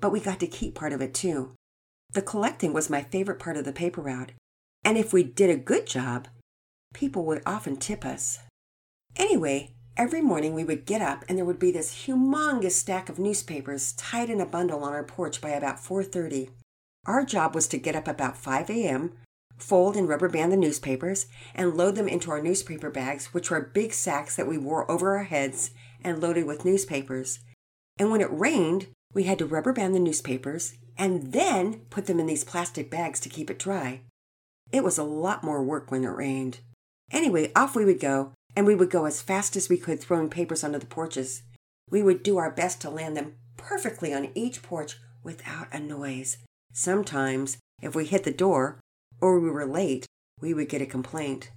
but 0.00 0.12
we 0.12 0.20
got 0.20 0.40
to 0.40 0.46
keep 0.46 0.74
part 0.74 0.92
of 0.92 1.00
it 1.00 1.14
too. 1.14 1.54
The 2.12 2.22
collecting 2.22 2.72
was 2.72 2.90
my 2.90 3.02
favorite 3.02 3.38
part 3.38 3.56
of 3.56 3.64
the 3.64 3.72
paper 3.72 4.00
route, 4.00 4.32
and 4.84 4.96
if 4.96 5.12
we 5.12 5.22
did 5.22 5.50
a 5.50 5.56
good 5.56 5.86
job, 5.86 6.28
people 6.94 7.24
would 7.24 7.42
often 7.44 7.76
tip 7.76 8.04
us. 8.04 8.38
Anyway, 9.16 9.74
every 9.96 10.22
morning 10.22 10.54
we 10.54 10.64
would 10.64 10.86
get 10.86 11.02
up 11.02 11.24
and 11.28 11.36
there 11.36 11.44
would 11.44 11.58
be 11.58 11.70
this 11.70 12.06
humongous 12.06 12.72
stack 12.72 13.08
of 13.08 13.18
newspapers 13.18 13.92
tied 13.92 14.30
in 14.30 14.40
a 14.40 14.46
bundle 14.46 14.84
on 14.84 14.92
our 14.92 15.04
porch 15.04 15.40
by 15.40 15.50
about 15.50 15.80
4:30. 15.80 16.50
Our 17.06 17.24
job 17.24 17.54
was 17.54 17.66
to 17.68 17.78
get 17.78 17.96
up 17.96 18.06
about 18.06 18.36
5 18.36 18.70
a.m., 18.70 19.12
fold 19.58 19.96
and 19.96 20.08
rubber 20.08 20.28
band 20.28 20.52
the 20.52 20.56
newspapers, 20.56 21.26
and 21.54 21.76
load 21.76 21.94
them 21.94 22.08
into 22.08 22.30
our 22.30 22.40
newspaper 22.40 22.90
bags, 22.90 23.34
which 23.34 23.50
were 23.50 23.60
big 23.60 23.92
sacks 23.92 24.36
that 24.36 24.46
we 24.46 24.58
wore 24.58 24.90
over 24.90 25.16
our 25.16 25.24
heads 25.24 25.70
and 26.02 26.22
loaded 26.22 26.46
with 26.46 26.64
newspapers. 26.64 27.40
And 27.98 28.10
when 28.10 28.20
it 28.20 28.30
rained, 28.30 28.88
we 29.12 29.24
had 29.24 29.38
to 29.38 29.46
rubber 29.46 29.72
band 29.72 29.94
the 29.94 30.00
newspapers 30.00 30.74
and 30.96 31.32
then 31.32 31.80
put 31.90 32.06
them 32.06 32.20
in 32.20 32.26
these 32.26 32.44
plastic 32.44 32.90
bags 32.90 33.20
to 33.20 33.28
keep 33.28 33.50
it 33.50 33.58
dry. 33.58 34.02
It 34.72 34.84
was 34.84 34.98
a 34.98 35.04
lot 35.04 35.44
more 35.44 35.62
work 35.62 35.90
when 35.90 36.04
it 36.04 36.08
rained. 36.08 36.58
Anyway, 37.10 37.52
off 37.56 37.74
we 37.74 37.84
would 37.84 38.00
go, 38.00 38.32
and 38.54 38.66
we 38.66 38.74
would 38.74 38.90
go 38.90 39.06
as 39.06 39.22
fast 39.22 39.56
as 39.56 39.68
we 39.68 39.78
could 39.78 40.00
throwing 40.00 40.28
papers 40.28 40.62
onto 40.62 40.78
the 40.78 40.86
porches. 40.86 41.42
We 41.90 42.02
would 42.02 42.22
do 42.22 42.36
our 42.36 42.50
best 42.50 42.80
to 42.82 42.90
land 42.90 43.16
them 43.16 43.36
perfectly 43.56 44.12
on 44.12 44.30
each 44.34 44.62
porch 44.62 44.98
without 45.22 45.68
a 45.72 45.80
noise. 45.80 46.38
Sometimes, 46.72 47.56
if 47.80 47.94
we 47.94 48.04
hit 48.04 48.24
the 48.24 48.32
door 48.32 48.78
or 49.20 49.40
we 49.40 49.50
were 49.50 49.66
late, 49.66 50.06
we 50.40 50.54
would 50.54 50.68
get 50.68 50.82
a 50.82 50.86
complaint. 50.86 51.50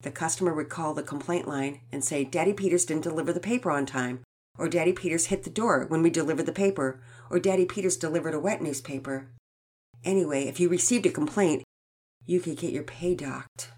The 0.00 0.10
customer 0.10 0.54
would 0.54 0.68
call 0.68 0.94
the 0.94 1.02
complaint 1.02 1.48
line 1.48 1.80
and 1.90 2.04
say, 2.04 2.24
Daddy 2.24 2.52
Peters 2.52 2.84
didn't 2.84 3.04
deliver 3.04 3.32
the 3.32 3.40
paper 3.40 3.70
on 3.70 3.86
time, 3.86 4.22
or 4.58 4.68
Daddy 4.68 4.92
Peters 4.92 5.26
hit 5.26 5.44
the 5.44 5.50
door 5.50 5.86
when 5.88 6.02
we 6.02 6.10
delivered 6.10 6.46
the 6.46 6.52
paper, 6.52 7.00
or 7.30 7.38
Daddy 7.38 7.64
Peters 7.64 7.96
delivered 7.96 8.34
a 8.34 8.40
wet 8.40 8.62
newspaper. 8.62 9.28
Anyway, 10.04 10.44
if 10.44 10.60
you 10.60 10.68
received 10.68 11.06
a 11.06 11.10
complaint, 11.10 11.62
you 12.26 12.40
could 12.40 12.58
get 12.58 12.72
your 12.72 12.82
pay 12.82 13.14
docked. 13.14 13.70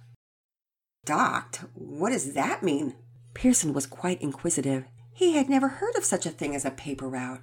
Docked? 1.05 1.65
What 1.75 2.11
does 2.11 2.35
that 2.35 2.63
mean? 2.63 2.95
Pearson 3.35 3.73
was 3.73 3.87
quite 3.87 4.21
inquisitive. 4.21 4.85
He 5.13 5.35
had 5.35 5.49
never 5.49 5.69
heard 5.69 5.97
of 5.97 6.05
such 6.05 6.27
a 6.27 6.31
thing 6.31 6.55
as 6.55 6.65
a 6.65 6.71
paper 6.71 7.09
route. 7.09 7.41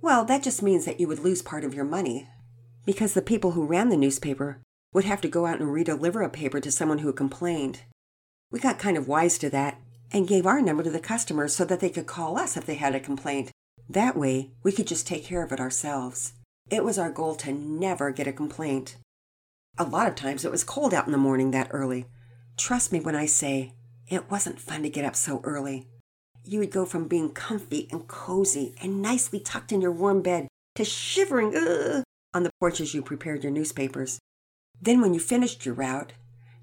Well, 0.00 0.24
that 0.24 0.42
just 0.42 0.62
means 0.62 0.84
that 0.84 0.98
you 0.98 1.06
would 1.08 1.20
lose 1.20 1.42
part 1.42 1.64
of 1.64 1.74
your 1.74 1.84
money, 1.84 2.28
because 2.84 3.14
the 3.14 3.22
people 3.22 3.52
who 3.52 3.64
ran 3.64 3.88
the 3.88 3.96
newspaper 3.96 4.60
would 4.92 5.04
have 5.04 5.20
to 5.22 5.28
go 5.28 5.46
out 5.46 5.60
and 5.60 5.68
redeliver 5.68 6.24
a 6.24 6.28
paper 6.28 6.60
to 6.60 6.70
someone 6.70 6.98
who 6.98 7.12
complained. 7.12 7.80
We 8.50 8.60
got 8.60 8.78
kind 8.78 8.96
of 8.96 9.08
wise 9.08 9.38
to 9.38 9.50
that 9.50 9.78
and 10.12 10.28
gave 10.28 10.46
our 10.46 10.60
number 10.60 10.82
to 10.82 10.90
the 10.90 11.00
customers 11.00 11.56
so 11.56 11.64
that 11.64 11.80
they 11.80 11.88
could 11.88 12.06
call 12.06 12.38
us 12.38 12.56
if 12.56 12.66
they 12.66 12.74
had 12.74 12.94
a 12.94 13.00
complaint. 13.00 13.50
That 13.88 14.16
way, 14.16 14.50
we 14.62 14.72
could 14.72 14.86
just 14.86 15.06
take 15.06 15.24
care 15.24 15.42
of 15.42 15.52
it 15.52 15.60
ourselves. 15.60 16.34
It 16.70 16.84
was 16.84 16.98
our 16.98 17.10
goal 17.10 17.34
to 17.36 17.52
never 17.52 18.10
get 18.10 18.26
a 18.26 18.32
complaint. 18.32 18.96
A 19.78 19.84
lot 19.84 20.06
of 20.06 20.14
times 20.14 20.44
it 20.44 20.50
was 20.50 20.64
cold 20.64 20.92
out 20.92 21.06
in 21.06 21.12
the 21.12 21.18
morning 21.18 21.50
that 21.50 21.68
early. 21.70 22.06
Trust 22.58 22.92
me 22.92 23.00
when 23.00 23.16
I 23.16 23.26
say 23.26 23.72
it 24.06 24.30
wasn't 24.30 24.60
fun 24.60 24.82
to 24.82 24.90
get 24.90 25.04
up 25.04 25.16
so 25.16 25.40
early. 25.44 25.88
You 26.44 26.58
would 26.58 26.70
go 26.70 26.84
from 26.84 27.08
being 27.08 27.30
comfy 27.30 27.88
and 27.90 28.06
cozy 28.06 28.74
and 28.82 29.00
nicely 29.00 29.40
tucked 29.40 29.72
in 29.72 29.80
your 29.80 29.92
warm 29.92 30.20
bed 30.22 30.48
to 30.74 30.84
shivering 30.84 31.56
ugh, 31.56 32.02
on 32.34 32.42
the 32.42 32.50
porch 32.60 32.80
as 32.80 32.94
you 32.94 33.02
prepared 33.02 33.42
your 33.42 33.52
newspapers. 33.52 34.18
Then, 34.82 35.00
when 35.00 35.14
you 35.14 35.20
finished 35.20 35.64
your 35.64 35.76
route, 35.76 36.12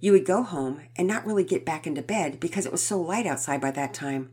you 0.02 0.12
would 0.12 0.26
go 0.26 0.44
home 0.44 0.82
and 0.98 1.08
not 1.08 1.26
really 1.26 1.46
get 1.46 1.66
back 1.66 1.88
into 1.88 2.02
bed 2.02 2.40
because 2.40 2.66
it 2.66 2.72
was 2.72 2.84
so 2.84 3.00
light 3.00 3.26
outside 3.26 3.62
by 3.62 3.72
that 3.72 3.94
time. 3.94 4.32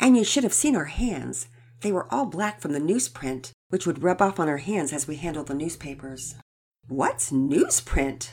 And 0.00 0.16
you 0.16 0.24
should 0.24 0.42
have 0.42 0.52
seen 0.52 0.74
our 0.74 0.86
hands. 0.86 1.46
They 1.80 1.92
were 1.92 2.12
all 2.12 2.26
black 2.26 2.60
from 2.60 2.72
the 2.72 2.80
newsprint, 2.80 3.52
which 3.68 3.86
would 3.86 4.02
rub 4.02 4.20
off 4.20 4.40
on 4.40 4.48
our 4.48 4.58
hands 4.58 4.92
as 4.92 5.06
we 5.06 5.16
handled 5.16 5.46
the 5.46 5.54
newspapers. 5.54 6.34
What's 6.88 7.30
newsprint? 7.30 8.30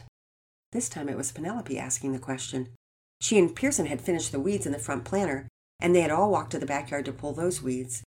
This 0.72 0.90
time 0.90 1.10
it 1.10 1.18
was 1.18 1.32
Penelope 1.32 1.78
asking 1.78 2.14
the 2.14 2.20
question. 2.20 2.70
She 3.22 3.38
and 3.38 3.56
Pearson 3.56 3.86
had 3.86 4.02
finished 4.02 4.32
the 4.32 4.40
weeds 4.40 4.66
in 4.66 4.72
the 4.72 4.80
front 4.80 5.06
planter, 5.06 5.48
and 5.80 5.96
they 5.96 6.02
had 6.02 6.12
all 6.12 6.32
walked 6.32 6.52
to 6.52 6.60
the 6.60 6.66
backyard 6.66 7.06
to 7.06 7.12
pull 7.12 7.34
those 7.34 7.62
weeds. 7.62 8.04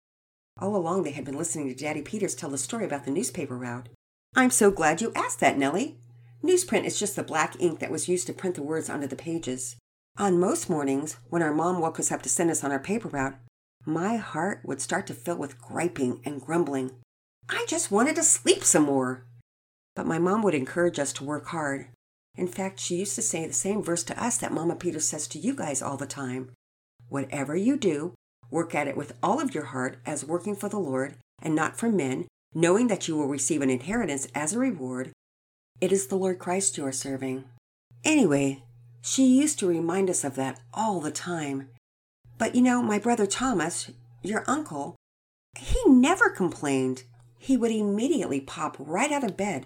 All 0.59 0.75
along 0.75 1.03
they 1.03 1.11
had 1.11 1.25
been 1.25 1.37
listening 1.37 1.69
to 1.69 1.75
Daddy 1.75 2.01
Peters 2.01 2.35
tell 2.35 2.49
the 2.49 2.57
story 2.57 2.85
about 2.85 3.05
the 3.05 3.11
newspaper 3.11 3.57
route. 3.57 3.87
I'm 4.35 4.51
so 4.51 4.71
glad 4.71 5.01
you 5.01 5.11
asked 5.15 5.39
that, 5.39 5.57
Nellie. 5.57 5.97
Newsprint 6.43 6.85
is 6.85 6.99
just 6.99 7.15
the 7.15 7.23
black 7.23 7.55
ink 7.59 7.79
that 7.79 7.91
was 7.91 8.09
used 8.09 8.25
to 8.27 8.33
print 8.33 8.55
the 8.55 8.63
words 8.63 8.89
onto 8.89 9.07
the 9.07 9.15
pages. 9.15 9.75
On 10.17 10.39
most 10.39 10.69
mornings, 10.69 11.17
when 11.29 11.41
our 11.41 11.53
mom 11.53 11.79
woke 11.79 11.99
us 11.99 12.11
up 12.11 12.21
to 12.23 12.29
send 12.29 12.49
us 12.49 12.63
on 12.63 12.71
our 12.71 12.79
paper 12.79 13.07
route, 13.07 13.35
my 13.85 14.17
heart 14.17 14.61
would 14.63 14.81
start 14.81 15.07
to 15.07 15.13
fill 15.13 15.37
with 15.37 15.61
griping 15.61 16.19
and 16.25 16.41
grumbling. 16.41 16.91
I 17.49 17.65
just 17.67 17.91
wanted 17.91 18.15
to 18.15 18.23
sleep 18.23 18.63
some 18.63 18.83
more. 18.83 19.25
But 19.95 20.07
my 20.07 20.19
mom 20.19 20.41
would 20.41 20.55
encourage 20.55 20.99
us 20.99 21.13
to 21.13 21.23
work 21.23 21.47
hard. 21.47 21.89
In 22.35 22.47
fact, 22.47 22.79
she 22.79 22.97
used 22.97 23.15
to 23.15 23.21
say 23.21 23.45
the 23.45 23.53
same 23.53 23.83
verse 23.83 24.03
to 24.05 24.23
us 24.23 24.37
that 24.37 24.53
Mama 24.53 24.75
Peter 24.75 24.99
says 24.99 25.27
to 25.27 25.39
you 25.39 25.55
guys 25.55 25.81
all 25.81 25.97
the 25.97 26.05
time. 26.05 26.51
Whatever 27.09 27.55
you 27.55 27.77
do, 27.77 28.13
work 28.49 28.73
at 28.73 28.87
it 28.87 28.97
with 28.97 29.17
all 29.21 29.41
of 29.41 29.53
your 29.53 29.65
heart 29.65 29.99
as 30.05 30.25
working 30.25 30.55
for 30.55 30.69
the 30.69 30.79
Lord 30.79 31.15
and 31.41 31.53
not 31.53 31.77
for 31.77 31.89
men, 31.89 32.27
knowing 32.53 32.87
that 32.87 33.07
you 33.07 33.15
will 33.17 33.27
receive 33.27 33.61
an 33.61 33.69
inheritance 33.69 34.27
as 34.33 34.53
a 34.53 34.59
reward 34.59 35.11
it 35.81 35.91
is 35.91 36.07
the 36.07 36.15
Lord 36.15 36.37
Christ 36.37 36.77
you 36.77 36.85
are 36.85 36.91
serving. 36.91 37.43
Anyway, 38.05 38.63
she 39.01 39.25
used 39.25 39.57
to 39.59 39.67
remind 39.67 40.09
us 40.09 40.23
of 40.23 40.35
that 40.35 40.59
all 40.73 41.01
the 41.01 41.11
time. 41.11 41.69
But 42.37 42.55
you 42.55 42.61
know, 42.61 42.83
my 42.83 42.99
brother 42.99 43.25
Thomas, 43.25 43.89
your 44.21 44.43
uncle, 44.47 44.95
he 45.57 45.81
never 45.87 46.29
complained. 46.29 47.03
He 47.37 47.57
would 47.57 47.71
immediately 47.71 48.39
pop 48.39 48.75
right 48.79 49.11
out 49.11 49.23
of 49.23 49.35
bed. 49.35 49.65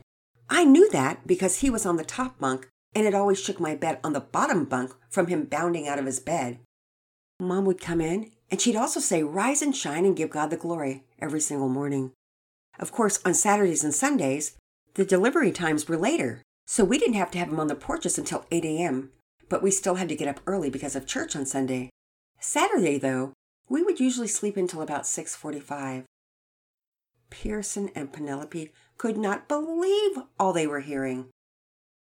I 0.49 0.63
knew 0.63 0.89
that 0.91 1.27
because 1.27 1.59
he 1.59 1.69
was 1.69 1.85
on 1.85 1.97
the 1.97 2.05
top 2.05 2.39
bunk 2.39 2.69
and 2.93 3.05
it 3.05 3.13
always 3.13 3.39
shook 3.39 3.59
my 3.59 3.75
bed 3.75 3.99
on 4.03 4.13
the 4.13 4.21
bottom 4.21 4.63
bunk 4.63 4.93
from 5.09 5.27
him 5.27 5.43
bounding 5.43 5.87
out 5.87 5.99
of 5.99 6.05
his 6.05 6.21
bed. 6.21 6.59
Mom 7.41 7.65
would 7.65 7.81
come 7.81 7.99
in 7.99 8.31
and 8.49 8.61
she'd 8.61 8.77
also 8.77 9.01
say, 9.01 9.21
Rise 9.21 9.61
and 9.61 9.75
shine 9.75 10.05
and 10.05 10.15
give 10.15 10.29
God 10.29 10.49
the 10.49 10.57
glory 10.57 11.03
every 11.19 11.41
single 11.41 11.67
morning. 11.67 12.11
Of 12.79 12.93
course, 12.93 13.19
on 13.25 13.33
Saturdays 13.33 13.83
and 13.83 13.93
Sundays, 13.93 14.55
the 14.95 15.05
delivery 15.05 15.51
times 15.51 15.87
were 15.87 15.97
later, 15.97 16.41
so 16.65 16.83
we 16.83 16.97
didn't 16.97 17.15
have 17.15 17.31
to 17.31 17.37
have 17.37 17.49
him 17.49 17.59
on 17.59 17.67
the 17.67 17.75
porches 17.75 18.17
until 18.17 18.45
8 18.51 18.65
a.m., 18.65 19.11
but 19.49 19.61
we 19.61 19.69
still 19.69 19.95
had 19.95 20.09
to 20.09 20.15
get 20.15 20.27
up 20.27 20.39
early 20.47 20.69
because 20.69 20.95
of 20.95 21.05
church 21.05 21.35
on 21.35 21.45
Sunday. 21.45 21.89
Saturday, 22.39 22.97
though, 22.97 23.33
we 23.69 23.83
would 23.83 23.99
usually 23.99 24.27
sleep 24.27 24.57
until 24.57 24.81
about 24.81 25.03
6:45. 25.03 26.05
Pearson 27.29 27.89
and 27.93 28.13
Penelope 28.13 28.71
could 28.97 29.17
not 29.17 29.47
believe 29.47 30.17
all 30.39 30.53
they 30.53 30.67
were 30.67 30.79
hearing. 30.79 31.29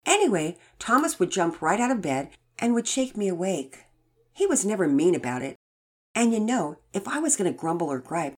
Anyway, 0.05 0.57
Thomas 0.79 1.19
would 1.19 1.31
jump 1.31 1.63
right 1.63 1.81
out 1.81 1.91
of 1.91 2.03
bed 2.03 2.31
and 2.59 2.75
would 2.75 2.89
shake 2.89 3.17
me 3.17 3.29
awake. 3.29 3.85
He 4.33 4.47
was 4.47 4.65
never 4.65 4.89
mean 4.89 5.15
about 5.15 5.43
it. 5.43 5.57
And 6.15 6.33
you 6.33 6.41
know, 6.41 6.79
if 6.93 7.07
I 7.07 7.21
was 7.21 7.37
going 7.37 7.53
to 7.53 7.57
grumble 7.57 7.89
or 7.89 8.01
gripe, 8.01 8.35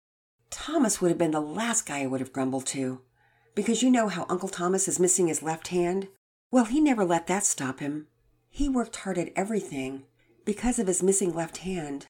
Thomas 0.50 1.00
would 1.00 1.08
have 1.08 1.18
been 1.18 1.30
the 1.30 1.40
last 1.40 1.86
guy 1.86 2.00
I 2.00 2.06
would 2.06 2.20
have 2.20 2.32
grumbled 2.32 2.66
to. 2.66 3.00
Because 3.54 3.82
you 3.82 3.90
know 3.90 4.08
how 4.08 4.26
Uncle 4.28 4.48
Thomas 4.48 4.88
is 4.88 4.98
missing 4.98 5.26
his 5.26 5.42
left 5.42 5.68
hand? 5.68 6.08
Well, 6.50 6.64
he 6.64 6.80
never 6.80 7.04
let 7.04 7.26
that 7.26 7.44
stop 7.44 7.80
him. 7.80 8.06
He 8.48 8.68
worked 8.68 8.96
hard 8.96 9.18
at 9.18 9.32
everything. 9.36 10.04
Because 10.44 10.78
of 10.78 10.86
his 10.86 11.02
missing 11.02 11.34
left 11.34 11.58
hand, 11.58 12.06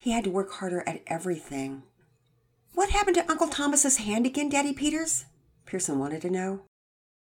he 0.00 0.12
had 0.12 0.24
to 0.24 0.30
work 0.30 0.52
harder 0.52 0.82
at 0.86 1.02
everything. 1.06 1.82
What 2.74 2.90
happened 2.90 3.16
to 3.16 3.30
Uncle 3.30 3.48
Thomas's 3.48 3.98
hand 3.98 4.26
again, 4.26 4.48
Daddy 4.48 4.72
Peters? 4.72 5.26
Pearson 5.66 5.98
wanted 5.98 6.22
to 6.22 6.30
know. 6.30 6.62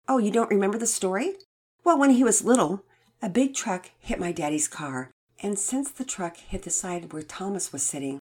Oh, 0.08 0.18
you 0.18 0.32
don't 0.32 0.50
remember 0.50 0.78
the 0.78 0.88
story? 0.88 1.36
Well, 1.84 1.98
when 1.98 2.12
he 2.12 2.24
was 2.24 2.44
little, 2.44 2.84
a 3.22 3.30
big 3.30 3.54
truck 3.54 3.92
hit 4.00 4.20
my 4.20 4.32
daddy's 4.32 4.68
car, 4.68 5.12
and 5.42 5.58
since 5.58 5.92
the 5.92 6.06
truck 6.06 6.38
hit 6.38 6.64
the 6.64 6.70
side 6.70 7.12
where 7.14 7.24
Thomas 7.24 7.72
was 7.72 7.84
sitting, 7.84 8.20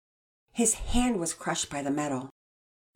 his 0.53 0.75
hand 0.75 1.19
was 1.19 1.35
crushed 1.35 1.71
by 1.71 1.83
the 1.83 1.91
metal. 1.91 2.31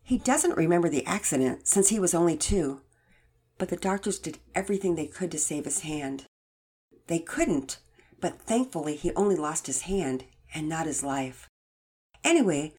He 0.06 0.18
doesn't 0.18 0.58
remember 0.58 0.90
the 0.90 1.06
accident 1.06 1.66
since 1.66 1.88
he 1.88 1.98
was 1.98 2.14
only 2.14 2.36
two, 2.36 2.82
but 3.56 3.70
the 3.70 3.76
doctors 3.76 4.18
did 4.18 4.38
everything 4.54 4.94
they 4.94 5.06
could 5.06 5.30
to 5.30 5.38
save 5.38 5.64
his 5.64 5.80
hand. 5.80 6.26
They 7.06 7.18
couldn't, 7.18 7.78
but 8.20 8.40
thankfully 8.42 8.96
he 8.96 9.12
only 9.14 9.34
lost 9.34 9.66
his 9.66 9.82
hand 9.82 10.24
and 10.54 10.68
not 10.68 10.86
his 10.86 11.02
life. 11.02 11.48
Anyway, 12.22 12.74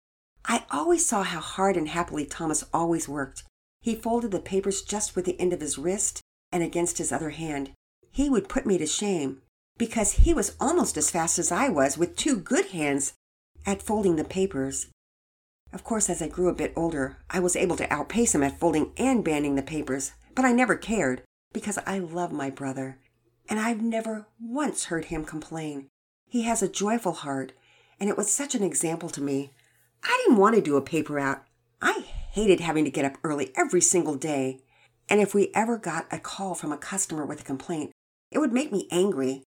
I 0.45 0.65
always 0.69 1.03
saw 1.03 1.23
how 1.23 1.39
hard 1.39 1.75
and 1.77 1.89
happily 1.89 2.25
Thomas 2.25 2.63
always 2.71 3.09
worked. 3.09 3.43
He 3.81 3.95
folded 3.95 4.29
the 4.29 4.39
papers 4.39 4.83
just 4.83 5.15
with 5.15 5.25
the 5.25 5.39
end 5.39 5.51
of 5.51 5.61
his 5.61 5.79
wrist 5.79 6.21
and 6.51 6.61
against 6.61 6.99
his 6.99 7.11
other 7.11 7.31
hand. 7.31 7.71
He 8.11 8.29
would 8.29 8.49
put 8.49 8.67
me 8.67 8.77
to 8.77 8.85
shame 8.85 9.41
because 9.77 10.13
he 10.13 10.33
was 10.33 10.55
almost 10.59 10.95
as 10.95 11.09
fast 11.09 11.39
as 11.39 11.51
I 11.51 11.69
was 11.69 11.97
with 11.97 12.15
two 12.15 12.37
good 12.37 12.67
hands 12.67 13.13
at 13.65 13.81
folding 13.81 14.15
the 14.15 14.23
papers. 14.23 14.87
Of 15.73 15.83
course, 15.83 16.09
as 16.09 16.21
I 16.21 16.27
grew 16.27 16.47
a 16.47 16.53
bit 16.53 16.73
older, 16.75 17.17
I 17.29 17.39
was 17.39 17.55
able 17.55 17.75
to 17.77 17.93
outpace 17.93 18.33
him 18.33 18.43
at 18.43 18.59
folding 18.59 18.91
and 18.97 19.23
banding 19.23 19.55
the 19.55 19.61
papers, 19.61 20.13
but 20.33 20.45
I 20.45 20.51
never 20.51 20.75
cared 20.75 21.21
because 21.53 21.77
I 21.85 21.99
love 21.99 22.31
my 22.31 22.49
brother, 22.49 22.99
and 23.49 23.59
I've 23.59 23.81
never 23.81 24.27
once 24.39 24.85
heard 24.85 25.05
him 25.05 25.25
complain. 25.25 25.87
He 26.27 26.43
has 26.43 26.61
a 26.61 26.67
joyful 26.67 27.13
heart, 27.13 27.53
and 27.99 28.09
it 28.09 28.17
was 28.17 28.33
such 28.33 28.55
an 28.55 28.63
example 28.63 29.09
to 29.09 29.21
me. 29.21 29.51
I 30.03 30.21
didn't 30.23 30.39
want 30.39 30.55
to 30.55 30.61
do 30.61 30.77
a 30.77 30.81
paper 30.81 31.19
out. 31.19 31.43
I 31.81 32.05
hated 32.31 32.59
having 32.59 32.85
to 32.85 32.91
get 32.91 33.05
up 33.05 33.17
early 33.23 33.51
every 33.55 33.81
single 33.81 34.15
day. 34.15 34.61
And 35.07 35.21
if 35.21 35.33
we 35.33 35.51
ever 35.53 35.77
got 35.77 36.07
a 36.11 36.19
call 36.19 36.55
from 36.55 36.71
a 36.71 36.77
customer 36.77 37.25
with 37.25 37.41
a 37.41 37.45
complaint, 37.45 37.91
it 38.31 38.39
would 38.39 38.51
make 38.51 38.71
me 38.71 38.87
angry. 38.91 39.43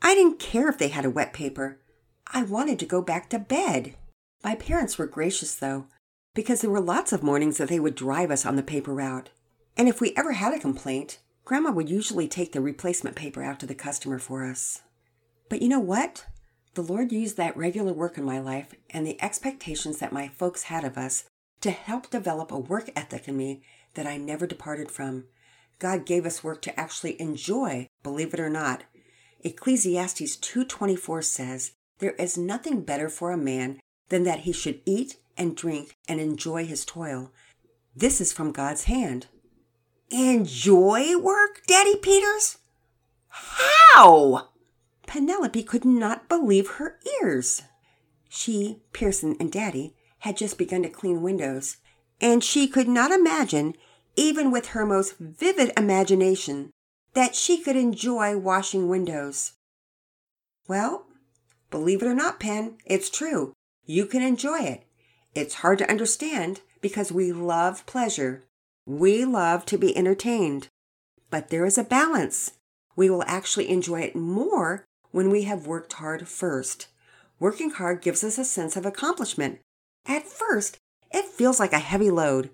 I 0.00 0.14
didn't 0.14 0.38
care 0.38 0.68
if 0.68 0.78
they 0.78 0.88
had 0.88 1.04
a 1.04 1.10
wet 1.10 1.32
paper. 1.32 1.80
I 2.32 2.42
wanted 2.42 2.78
to 2.78 2.86
go 2.86 3.02
back 3.02 3.28
to 3.30 3.38
bed. 3.38 3.96
My 4.42 4.54
parents 4.54 4.96
were 4.96 5.06
gracious, 5.06 5.54
though, 5.54 5.86
because 6.34 6.60
there 6.60 6.70
were 6.70 6.80
lots 6.80 7.12
of 7.12 7.22
mornings 7.22 7.58
that 7.58 7.68
they 7.68 7.80
would 7.80 7.94
drive 7.94 8.30
us 8.30 8.46
on 8.46 8.56
the 8.56 8.62
paper 8.62 8.94
route. 8.94 9.30
And 9.76 9.88
if 9.88 10.00
we 10.00 10.14
ever 10.16 10.32
had 10.32 10.54
a 10.54 10.58
complaint, 10.58 11.18
Grandma 11.44 11.72
would 11.72 11.90
usually 11.90 12.28
take 12.28 12.52
the 12.52 12.60
replacement 12.60 13.16
paper 13.16 13.42
out 13.42 13.60
to 13.60 13.66
the 13.66 13.74
customer 13.74 14.18
for 14.18 14.44
us. 14.44 14.82
But 15.48 15.62
you 15.62 15.68
know 15.68 15.80
what? 15.80 16.26
The 16.74 16.82
Lord 16.82 17.10
used 17.10 17.36
that 17.36 17.56
regular 17.56 17.92
work 17.92 18.16
in 18.16 18.24
my 18.24 18.38
life 18.38 18.72
and 18.90 19.06
the 19.06 19.20
expectations 19.22 19.98
that 19.98 20.12
my 20.12 20.28
folks 20.28 20.64
had 20.64 20.84
of 20.84 20.96
us 20.96 21.24
to 21.60 21.72
help 21.72 22.08
develop 22.10 22.52
a 22.52 22.58
work 22.58 22.90
ethic 22.94 23.26
in 23.26 23.36
me 23.36 23.62
that 23.94 24.06
I 24.06 24.16
never 24.16 24.46
departed 24.46 24.90
from. 24.90 25.24
God 25.78 26.06
gave 26.06 26.24
us 26.24 26.44
work 26.44 26.62
to 26.62 26.78
actually 26.78 27.20
enjoy, 27.20 27.88
believe 28.02 28.32
it 28.32 28.40
or 28.40 28.50
not. 28.50 28.84
Ecclesiastes 29.42 30.36
2:24 30.36 31.22
says, 31.22 31.72
"There 31.98 32.12
is 32.12 32.38
nothing 32.38 32.82
better 32.82 33.08
for 33.08 33.32
a 33.32 33.36
man 33.36 33.80
than 34.10 34.24
that 34.24 34.40
he 34.40 34.52
should 34.52 34.80
eat 34.84 35.16
and 35.36 35.56
drink 35.56 35.96
and 36.06 36.20
enjoy 36.20 36.66
his 36.66 36.84
toil. 36.84 37.32
This 37.96 38.20
is 38.20 38.32
from 38.32 38.52
God's 38.52 38.84
hand. 38.84 39.26
Enjoy 40.10 41.18
work, 41.18 41.62
Daddy 41.66 41.96
Peters? 41.96 42.58
How? 43.28 44.48
Penelope 45.06 45.62
could 45.62 45.84
not 45.84 46.28
believe 46.28 46.68
her 46.72 46.98
ears. 47.22 47.62
She, 48.28 48.82
Pearson, 48.92 49.36
and 49.40 49.50
Daddy 49.50 49.94
had 50.18 50.36
just 50.36 50.58
begun 50.58 50.82
to 50.82 50.88
clean 50.88 51.22
windows, 51.22 51.78
and 52.20 52.44
she 52.44 52.68
could 52.68 52.88
not 52.88 53.10
imagine, 53.10 53.74
even 54.16 54.50
with 54.50 54.68
her 54.68 54.84
most 54.84 55.16
vivid 55.18 55.72
imagination, 55.76 56.70
that 57.14 57.34
she 57.34 57.62
could 57.62 57.76
enjoy 57.76 58.36
washing 58.36 58.88
windows. 58.88 59.52
Well, 60.68 61.06
believe 61.70 62.02
it 62.02 62.06
or 62.06 62.14
not, 62.14 62.38
Pen, 62.38 62.76
it's 62.84 63.10
true. 63.10 63.52
You 63.84 64.06
can 64.06 64.22
enjoy 64.22 64.60
it. 64.60 64.84
It's 65.34 65.56
hard 65.56 65.78
to 65.78 65.90
understand 65.90 66.60
because 66.80 67.12
we 67.12 67.32
love 67.32 67.86
pleasure. 67.86 68.42
We 68.86 69.24
love 69.24 69.64
to 69.66 69.78
be 69.78 69.96
entertained. 69.96 70.68
But 71.30 71.50
there 71.50 71.64
is 71.64 71.78
a 71.78 71.84
balance. 71.84 72.52
We 72.96 73.08
will 73.10 73.24
actually 73.26 73.68
enjoy 73.68 74.00
it 74.00 74.16
more 74.16 74.84
when 75.10 75.30
we 75.30 75.42
have 75.42 75.66
worked 75.66 75.94
hard 75.94 76.28
first. 76.28 76.88
Working 77.38 77.70
hard 77.70 78.02
gives 78.02 78.22
us 78.22 78.38
a 78.38 78.44
sense 78.44 78.76
of 78.76 78.84
accomplishment. 78.84 79.60
At 80.06 80.26
first, 80.26 80.78
it 81.12 81.24
feels 81.24 81.60
like 81.60 81.72
a 81.72 81.78
heavy 81.78 82.10
load. 82.10 82.50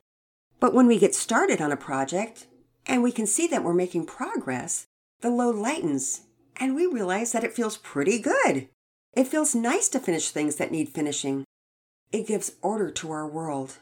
But 0.60 0.74
when 0.74 0.86
we 0.86 0.98
get 0.98 1.14
started 1.14 1.60
on 1.60 1.72
a 1.72 1.76
project 1.76 2.46
and 2.86 3.02
we 3.02 3.12
can 3.12 3.26
see 3.26 3.46
that 3.48 3.64
we're 3.64 3.74
making 3.74 4.06
progress, 4.06 4.86
the 5.20 5.30
load 5.30 5.56
lightens 5.56 6.22
and 6.58 6.74
we 6.74 6.86
realize 6.86 7.32
that 7.32 7.44
it 7.44 7.52
feels 7.52 7.76
pretty 7.76 8.18
good. 8.18 8.68
It 9.16 9.28
feels 9.28 9.54
nice 9.54 9.88
to 9.88 9.98
finish 9.98 10.28
things 10.28 10.56
that 10.56 10.70
need 10.70 10.90
finishing. 10.90 11.44
It 12.12 12.26
gives 12.26 12.52
order 12.60 12.90
to 12.90 13.10
our 13.10 13.26
world. 13.26 13.78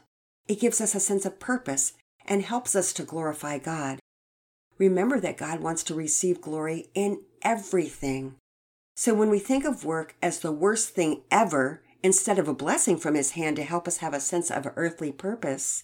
It 0.47 0.61
gives 0.61 0.79
us 0.79 0.95
a 0.95 0.99
sense 1.01 1.25
of 1.25 1.41
purpose 1.41 1.91
and 2.25 2.41
helps 2.41 2.73
us 2.73 2.93
to 2.93 3.03
glorify 3.03 3.57
God. 3.57 3.99
Remember 4.77 5.19
that 5.19 5.37
God 5.37 5.59
wants 5.59 5.83
to 5.83 5.93
receive 5.93 6.39
glory 6.39 6.87
in 6.93 7.21
everything. 7.41 8.35
So 8.95 9.13
when 9.13 9.29
we 9.29 9.39
think 9.39 9.65
of 9.65 9.83
work 9.83 10.15
as 10.21 10.39
the 10.39 10.53
worst 10.53 10.89
thing 10.89 11.23
ever, 11.29 11.81
instead 12.01 12.39
of 12.39 12.47
a 12.47 12.53
blessing 12.53 12.95
from 12.95 13.15
His 13.15 13.31
hand 13.31 13.57
to 13.57 13.63
help 13.63 13.89
us 13.89 13.97
have 13.97 14.13
a 14.13 14.21
sense 14.21 14.49
of 14.49 14.71
earthly 14.77 15.11
purpose, 15.11 15.83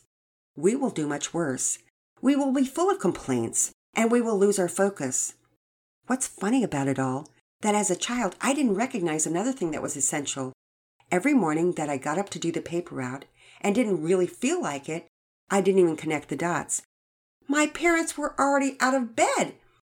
we 0.55 0.77
will 0.77 0.91
do 0.91 1.07
much 1.07 1.33
worse. 1.33 1.77
We 2.21 2.37
will 2.37 2.53
be 2.53 2.65
full 2.65 2.89
of 2.89 2.99
complaints 2.99 3.71
and 3.93 4.09
we 4.09 4.21
will 4.21 4.39
lose 4.39 4.59
our 4.59 4.69
focus. 4.69 5.33
What's 6.07 6.27
funny 6.27 6.63
about 6.63 6.87
it 6.87 6.99
all, 6.99 7.27
that 7.61 7.75
as 7.75 7.89
a 7.89 7.95
child 7.95 8.35
I 8.41 8.53
didn't 8.53 8.75
recognize 8.75 9.25
another 9.25 9.51
thing 9.51 9.71
that 9.71 9.81
was 9.81 9.95
essential. 9.95 10.53
Every 11.11 11.33
morning 11.33 11.73
that 11.73 11.89
I 11.89 11.97
got 11.97 12.17
up 12.17 12.29
to 12.29 12.39
do 12.39 12.51
the 12.51 12.61
paper 12.61 12.95
route 12.95 13.25
and 13.61 13.75
didn't 13.75 14.03
really 14.03 14.27
feel 14.27 14.61
like 14.61 14.87
it, 14.87 15.07
I 15.49 15.61
didn't 15.61 15.81
even 15.81 15.97
connect 15.97 16.29
the 16.29 16.35
dots. 16.35 16.81
My 17.47 17.67
parents 17.67 18.17
were 18.17 18.39
already 18.39 18.77
out 18.79 18.93
of 18.93 19.15
bed 19.15 19.55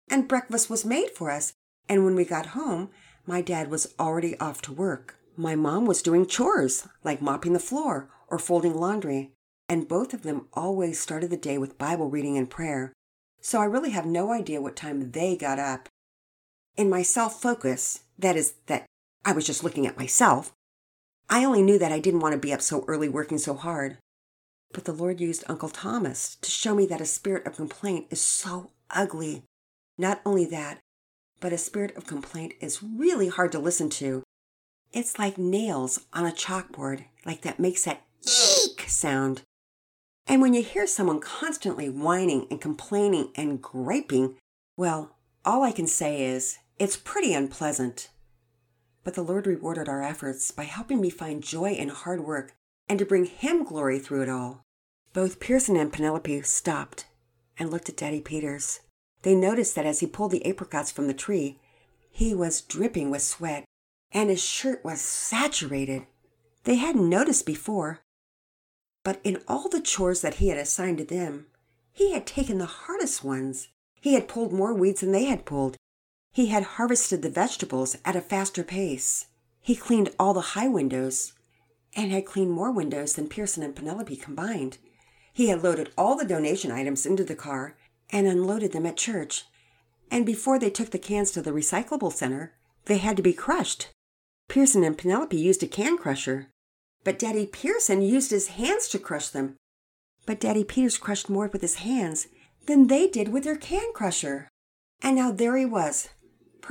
and 0.09 0.27
breakfast 0.27 0.69
was 0.69 0.85
made 0.85 1.11
for 1.11 1.29
us. 1.31 1.53
And 1.89 2.05
when 2.05 2.15
we 2.15 2.25
got 2.25 2.47
home, 2.47 2.89
my 3.25 3.41
dad 3.41 3.69
was 3.69 3.93
already 3.99 4.39
off 4.39 4.61
to 4.63 4.73
work. 4.73 5.15
My 5.35 5.55
mom 5.55 5.85
was 5.85 6.01
doing 6.01 6.25
chores 6.25 6.87
like 7.03 7.21
mopping 7.21 7.53
the 7.53 7.59
floor 7.59 8.09
or 8.27 8.39
folding 8.39 8.73
laundry. 8.73 9.31
And 9.67 9.87
both 9.87 10.13
of 10.13 10.23
them 10.23 10.47
always 10.53 10.99
started 10.99 11.29
the 11.29 11.37
day 11.37 11.57
with 11.57 11.77
Bible 11.77 12.09
reading 12.09 12.37
and 12.37 12.49
prayer. 12.49 12.93
So 13.41 13.59
I 13.59 13.65
really 13.65 13.91
have 13.91 14.05
no 14.05 14.31
idea 14.31 14.61
what 14.61 14.75
time 14.75 15.11
they 15.11 15.35
got 15.35 15.59
up. 15.59 15.89
In 16.77 16.89
my 16.89 17.01
self 17.01 17.41
focus, 17.41 18.01
that 18.17 18.35
is, 18.35 18.53
that 18.67 18.85
I 19.25 19.33
was 19.33 19.45
just 19.45 19.63
looking 19.63 19.85
at 19.85 19.97
myself, 19.97 20.53
I 21.29 21.45
only 21.45 21.61
knew 21.61 21.79
that 21.79 21.91
I 21.91 21.99
didn't 21.99 22.19
want 22.19 22.33
to 22.33 22.39
be 22.39 22.53
up 22.53 22.61
so 22.61 22.83
early 22.87 23.09
working 23.09 23.37
so 23.37 23.53
hard. 23.53 23.97
But 24.73 24.85
the 24.85 24.93
Lord 24.93 25.19
used 25.19 25.43
Uncle 25.47 25.69
Thomas 25.69 26.37
to 26.41 26.49
show 26.49 26.73
me 26.73 26.85
that 26.87 27.01
a 27.01 27.05
spirit 27.05 27.45
of 27.45 27.55
complaint 27.55 28.07
is 28.09 28.21
so 28.21 28.71
ugly. 28.89 29.43
Not 29.97 30.21
only 30.25 30.45
that, 30.45 30.79
but 31.39 31.53
a 31.53 31.57
spirit 31.57 31.95
of 31.97 32.07
complaint 32.07 32.53
is 32.61 32.83
really 32.83 33.27
hard 33.27 33.51
to 33.51 33.59
listen 33.59 33.89
to. 33.89 34.23
It's 34.93 35.19
like 35.19 35.37
nails 35.37 36.05
on 36.13 36.25
a 36.25 36.31
chalkboard, 36.31 37.05
like 37.25 37.41
that 37.41 37.59
makes 37.59 37.85
that 37.85 38.03
eek 38.23 38.85
sound. 38.87 39.41
And 40.27 40.41
when 40.41 40.53
you 40.53 40.63
hear 40.63 40.87
someone 40.87 41.19
constantly 41.19 41.89
whining 41.89 42.47
and 42.49 42.61
complaining 42.61 43.31
and 43.35 43.61
griping, 43.61 44.35
well, 44.77 45.15
all 45.43 45.63
I 45.63 45.71
can 45.71 45.87
say 45.87 46.23
is 46.23 46.57
it's 46.81 46.97
pretty 46.97 47.31
unpleasant. 47.31 48.09
But 49.03 49.13
the 49.13 49.21
Lord 49.21 49.45
rewarded 49.45 49.87
our 49.87 50.01
efforts 50.01 50.49
by 50.49 50.63
helping 50.63 50.99
me 50.99 51.11
find 51.11 51.43
joy 51.43 51.73
in 51.73 51.89
hard 51.89 52.21
work 52.25 52.55
and 52.89 52.97
to 52.97 53.05
bring 53.05 53.25
Him 53.25 53.63
glory 53.63 53.99
through 53.99 54.23
it 54.23 54.29
all. 54.29 54.63
Both 55.13 55.39
Pearson 55.39 55.75
and 55.75 55.93
Penelope 55.93 56.41
stopped 56.41 57.05
and 57.59 57.69
looked 57.69 57.87
at 57.89 57.97
Daddy 57.97 58.19
Peters. 58.19 58.79
They 59.21 59.35
noticed 59.35 59.75
that 59.75 59.85
as 59.85 59.99
he 59.99 60.07
pulled 60.07 60.31
the 60.31 60.43
apricots 60.43 60.91
from 60.91 61.05
the 61.05 61.13
tree, 61.13 61.59
he 62.09 62.33
was 62.33 62.61
dripping 62.61 63.11
with 63.11 63.21
sweat 63.21 63.63
and 64.11 64.31
his 64.31 64.43
shirt 64.43 64.83
was 64.83 65.01
saturated. 65.01 66.07
They 66.63 66.77
hadn't 66.77 67.07
noticed 67.07 67.45
before. 67.45 67.99
But 69.03 69.21
in 69.23 69.37
all 69.47 69.69
the 69.69 69.81
chores 69.81 70.21
that 70.21 70.35
he 70.35 70.47
had 70.47 70.57
assigned 70.57 70.97
to 70.97 71.05
them, 71.05 71.45
he 71.93 72.13
had 72.13 72.25
taken 72.25 72.57
the 72.57 72.65
hardest 72.65 73.23
ones. 73.23 73.67
He 74.01 74.15
had 74.15 74.27
pulled 74.27 74.51
more 74.51 74.73
weeds 74.73 75.01
than 75.01 75.11
they 75.11 75.25
had 75.25 75.45
pulled. 75.45 75.77
He 76.33 76.47
had 76.47 76.63
harvested 76.63 77.21
the 77.21 77.29
vegetables 77.29 77.97
at 78.05 78.15
a 78.15 78.21
faster 78.21 78.63
pace. 78.63 79.25
He 79.59 79.75
cleaned 79.75 80.15
all 80.17 80.33
the 80.33 80.55
high 80.55 80.69
windows 80.69 81.33
and 81.93 82.11
had 82.11 82.25
cleaned 82.25 82.51
more 82.51 82.71
windows 82.71 83.13
than 83.13 83.27
Pearson 83.27 83.63
and 83.63 83.75
Penelope 83.75 84.15
combined. 84.15 84.77
He 85.33 85.49
had 85.49 85.61
loaded 85.61 85.91
all 85.97 86.15
the 86.15 86.25
donation 86.25 86.71
items 86.71 87.05
into 87.05 87.25
the 87.25 87.35
car 87.35 87.75
and 88.11 88.27
unloaded 88.27 88.71
them 88.71 88.85
at 88.85 88.95
church. 88.95 89.43
And 90.09 90.25
before 90.25 90.57
they 90.57 90.69
took 90.69 90.91
the 90.91 90.99
cans 90.99 91.31
to 91.31 91.41
the 91.41 91.51
recyclable 91.51 92.13
center, 92.13 92.53
they 92.85 92.97
had 92.97 93.17
to 93.17 93.23
be 93.23 93.33
crushed. 93.33 93.89
Pearson 94.47 94.83
and 94.85 94.97
Penelope 94.97 95.37
used 95.37 95.63
a 95.63 95.67
can 95.67 95.97
crusher, 95.97 96.49
but 97.03 97.19
Daddy 97.19 97.45
Pearson 97.45 98.01
used 98.01 98.31
his 98.31 98.49
hands 98.49 98.87
to 98.89 98.99
crush 98.99 99.27
them. 99.27 99.57
But 100.25 100.39
Daddy 100.39 100.63
Peters 100.63 100.97
crushed 100.97 101.29
more 101.29 101.47
with 101.47 101.61
his 101.61 101.75
hands 101.75 102.27
than 102.67 102.87
they 102.87 103.07
did 103.07 103.29
with 103.29 103.43
their 103.43 103.55
can 103.55 103.91
crusher. 103.93 104.47
And 105.01 105.15
now 105.15 105.31
there 105.31 105.57
he 105.57 105.65
was, 105.65 106.09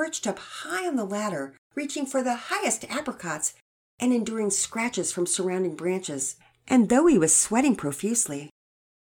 perched 0.01 0.27
up 0.27 0.39
high 0.39 0.87
on 0.87 0.97
the 0.97 1.05
ladder, 1.05 1.55
reaching 1.75 2.07
for 2.07 2.23
the 2.23 2.35
highest 2.35 2.87
apricots 2.89 3.53
and 3.99 4.15
enduring 4.15 4.49
scratches 4.49 5.13
from 5.13 5.27
surrounding 5.27 5.77
branches. 5.77 6.37
And 6.67 6.89
though 6.89 7.07
he 7.07 7.19
was 7.19 7.37
sweating 7.37 7.77
profusely, 7.77 8.49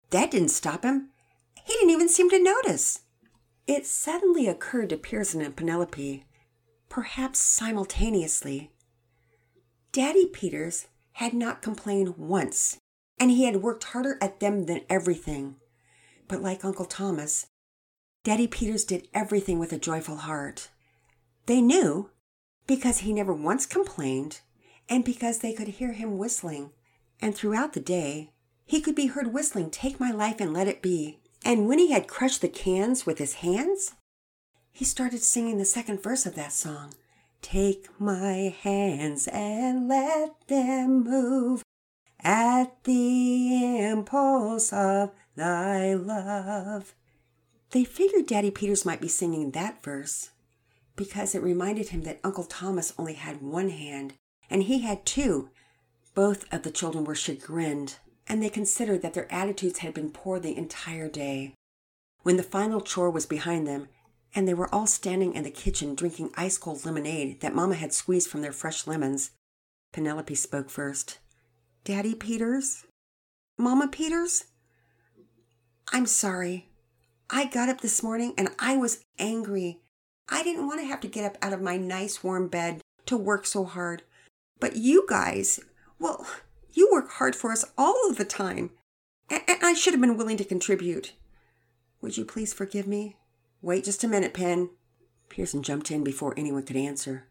that 0.10 0.32
didn't 0.32 0.50
stop 0.50 0.84
him. 0.84 1.12
He 1.64 1.72
didn't 1.76 1.92
even 1.92 2.10
seem 2.10 2.30
to 2.30 2.44
notice. 2.44 3.04
It 3.68 3.86
suddenly 3.86 4.50
occurred 4.50 4.90
to 4.90 4.98
Pearson 4.98 5.40
and 5.42 5.56
Penelope, 5.56 6.26
perhaps 6.90 7.40
simultaneously. 7.40 8.74
Daddy 9.94 10.26
Peters 10.26 10.88
had 11.14 11.34
not 11.34 11.62
complained 11.62 12.18
once, 12.18 12.80
and 13.18 13.32
he 13.32 13.46
had 13.46 13.64
worked 13.64 13.86
harder 13.86 14.18
at 14.20 14.42
them 14.42 14.66
than 14.66 14.82
everything. 14.90 15.56
But 16.28 16.42
like 16.42 16.66
Uncle 16.66 16.84
Thomas, 16.84 17.46
Daddy 18.26 18.46
Peters 18.46 18.84
did 18.84 19.08
everything 19.14 19.58
with 19.58 19.72
a 19.72 19.80
joyful 19.80 20.18
heart. 20.18 20.68
They 21.46 21.62
knew 21.62 22.10
because 22.68 23.00
he 23.00 23.14
never 23.14 23.34
once 23.34 23.66
complained 23.66 24.42
and 24.88 25.04
because 25.04 25.40
they 25.40 25.54
could 25.54 25.68
hear 25.68 25.94
him 25.94 26.18
whistling. 26.18 26.72
And 27.22 27.36
throughout 27.36 27.74
the 27.74 27.80
day, 27.80 28.32
he 28.66 28.82
could 28.82 28.96
be 28.96 29.08
heard 29.08 29.34
whistling, 29.34 29.70
Take 29.70 30.00
My 30.00 30.12
Life 30.12 30.40
and 30.40 30.54
Let 30.54 30.68
It 30.68 30.82
Be. 30.82 31.20
And 31.44 31.68
when 31.68 31.80
he 31.80 31.92
had 31.92 32.08
crushed 32.08 32.42
the 32.42 32.48
cans 32.48 33.06
with 33.06 33.18
his 33.18 33.36
hands, 33.36 33.94
he 34.72 34.86
started 34.86 35.22
singing 35.22 35.58
the 35.58 35.66
second 35.66 36.02
verse 36.02 36.26
of 36.26 36.36
that 36.36 36.54
song. 36.54 36.94
Take 37.42 37.88
my 38.00 38.56
hands 38.62 39.28
and 39.28 39.88
let 39.88 40.48
them 40.48 41.04
move 41.04 41.64
at 42.20 42.84
the 42.84 43.84
impulse 43.84 44.72
of 44.72 45.12
thy 45.36 45.94
love. 45.94 46.94
They 47.72 47.84
figured 47.84 48.28
Daddy 48.28 48.52
Peters 48.52 48.86
might 48.86 49.02
be 49.02 49.08
singing 49.08 49.52
that 49.52 49.84
verse 49.84 50.30
because 50.96 51.34
it 51.36 51.44
reminded 51.44 51.90
him 51.90 52.04
that 52.04 52.20
Uncle 52.24 52.44
Thomas 52.44 52.94
only 52.98 53.14
had 53.14 53.42
one 53.42 53.70
hand 53.70 54.14
and 54.50 54.64
he 54.64 54.80
had 54.80 55.06
two. 55.06 55.50
Both 56.14 56.46
of 56.54 56.64
the 56.64 56.72
children 56.72 57.06
were 57.06 57.16
chagrined, 57.16 57.96
and 58.28 58.44
they 58.44 58.50
considered 58.50 59.02
that 59.02 59.14
their 59.14 59.32
attitudes 59.32 59.80
had 59.80 59.94
been 59.94 60.12
poor 60.12 60.40
the 60.40 60.56
entire 60.58 61.08
day. 61.08 61.54
When 62.24 62.36
the 62.36 62.44
final 62.44 62.82
chore 62.82 63.10
was 63.10 63.26
behind 63.26 63.66
them, 63.66 63.88
and 64.36 64.48
they 64.48 64.54
were 64.54 64.74
all 64.74 64.88
standing 64.88 65.34
in 65.34 65.44
the 65.44 65.52
kitchen 65.52 65.96
drinking 65.96 66.32
ice 66.36 66.58
cold 66.58 66.86
lemonade 66.86 67.40
that 67.42 67.56
Mamma 67.56 67.76
had 67.76 67.94
squeezed 67.94 68.30
from 68.30 68.42
their 68.42 68.52
fresh 68.52 68.86
lemons, 68.86 69.32
Penelope 69.94 70.36
spoke 70.36 70.70
first. 70.70 71.20
Daddy 71.84 72.14
Peters? 72.14 72.86
Mamma 73.58 73.88
Peters? 73.88 74.46
I'm 75.92 76.06
sorry. 76.06 76.70
I 77.30 77.46
got 77.46 77.70
up 77.70 77.82
this 77.82 78.04
morning 78.04 78.34
and 78.38 78.50
I 78.60 78.78
was 78.78 79.04
angry. 79.20 79.80
I 80.32 80.42
didn't 80.44 80.66
want 80.66 80.80
to 80.80 80.88
have 80.88 81.02
to 81.02 81.08
get 81.08 81.26
up 81.26 81.38
out 81.44 81.54
of 81.54 81.62
my 81.62 81.78
nice 81.78 82.24
warm 82.24 82.48
bed 82.48 82.82
to 83.06 83.18
work 83.18 83.46
so 83.46 83.66
hard. 83.66 84.02
But 84.60 84.78
you 84.78 85.06
guys, 85.08 85.60
well, 86.00 86.26
You 86.74 86.90
work 86.92 87.12
hard 87.12 87.36
for 87.36 87.52
us 87.52 87.66
all 87.78 88.10
of 88.10 88.18
the 88.18 88.26
time, 88.26 88.72
and 89.30 89.42
I 89.62 89.74
should 89.74 89.94
have 89.94 90.02
been 90.02 90.18
willing 90.18 90.38
to 90.38 90.46
contribute. 90.46 91.14
Would 92.02 92.18
you 92.18 92.26
please 92.26 92.54
forgive 92.54 92.88
me? 92.88 93.18
Wait 93.62 93.84
just 93.84 94.04
a 94.04 94.08
minute, 94.08 94.34
Pen. 94.34 94.70
Pearson 95.30 95.64
jumped 95.64 95.92
in 95.92 96.04
before 96.04 96.34
anyone 96.36 96.64
could 96.64 96.78
answer. 96.78 97.28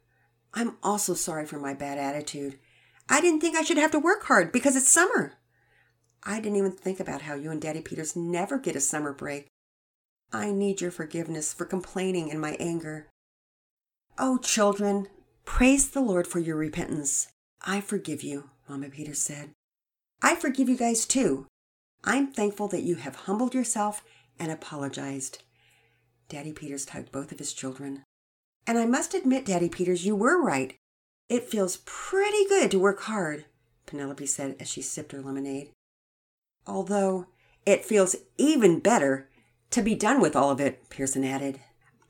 I'm 0.55 0.77
also 0.83 1.15
sorry 1.15 1.47
for 1.47 1.59
my 1.59 1.75
bad 1.75 1.99
attitude. 1.99 2.59
I 3.09 3.21
didn't 3.21 3.41
think 3.41 3.57
I 3.57 3.63
should 3.63 3.79
have 3.79 3.91
to 3.93 3.99
work 3.99 4.25
hard 4.25 4.53
because 4.53 4.77
it's 4.77 4.89
summer. 4.89 5.35
I 6.23 6.41
didn't 6.41 6.57
even 6.57 6.73
think 6.73 7.01
about 7.01 7.23
how 7.23 7.35
you 7.35 7.51
and 7.51 7.61
Daddy 7.61 7.81
Peters 7.81 8.15
never 8.15 8.59
get 8.59 8.77
a 8.77 8.81
summer 8.81 9.13
break. 9.13 9.47
I 10.33 10.53
need 10.53 10.81
your 10.81 10.91
forgiveness 10.91 11.53
for 11.53 11.65
complaining 11.65 12.29
in 12.29 12.39
my 12.39 12.57
anger. 12.61 13.09
Oh, 14.19 14.39
children, 14.39 15.09
praise 15.45 15.91
the 15.91 16.01
Lord 16.01 16.27
for 16.27 16.39
your 16.39 16.57
repentance. 16.57 17.29
I 17.63 17.81
forgive 17.81 18.23
you, 18.23 18.51
Mama 18.69 18.91
Peters 18.91 19.21
said. 19.21 19.51
I 20.23 20.35
forgive 20.37 20.69
you 20.69 20.77
guys 20.77 21.05
too. 21.05 21.47
I'm 22.05 22.33
thankful 22.33 22.69
that 22.69 22.83
you 22.83 22.97
have 22.97 23.17
humbled 23.17 23.55
yourself 23.55 24.05
and 24.39 24.53
apologized. 24.53 25.43
Daddy 26.29 26.53
Peters 26.53 26.87
tugged 26.87 27.11
both 27.11 27.33
of 27.33 27.39
his 27.39 27.53
children. 27.53 28.05
And 28.67 28.79
I 28.79 28.87
must 28.87 29.15
admit, 29.15 29.47
Daddy 29.47 29.69
Peters, 29.69 30.07
you 30.07 30.15
were 30.15 30.41
right. 30.41 30.77
It 31.29 31.49
feels 31.49 31.79
pretty 31.85 32.47
good 32.49 32.71
to 32.71 32.79
work 32.79 33.03
hard, 33.03 33.47
Penelope 33.87 34.27
said 34.27 34.57
as 34.61 34.69
she 34.69 34.83
sipped 34.83 35.13
her 35.13 35.21
lemonade. 35.21 35.71
Although 36.67 37.27
it 37.67 37.85
feels 37.85 38.17
even 38.37 38.79
better 38.81 39.30
to 39.71 39.83
be 39.83 39.95
done 39.95 40.21
with 40.21 40.35
all 40.35 40.51
of 40.51 40.61
it, 40.61 40.89
Pearson 40.91 41.25
added. 41.25 41.61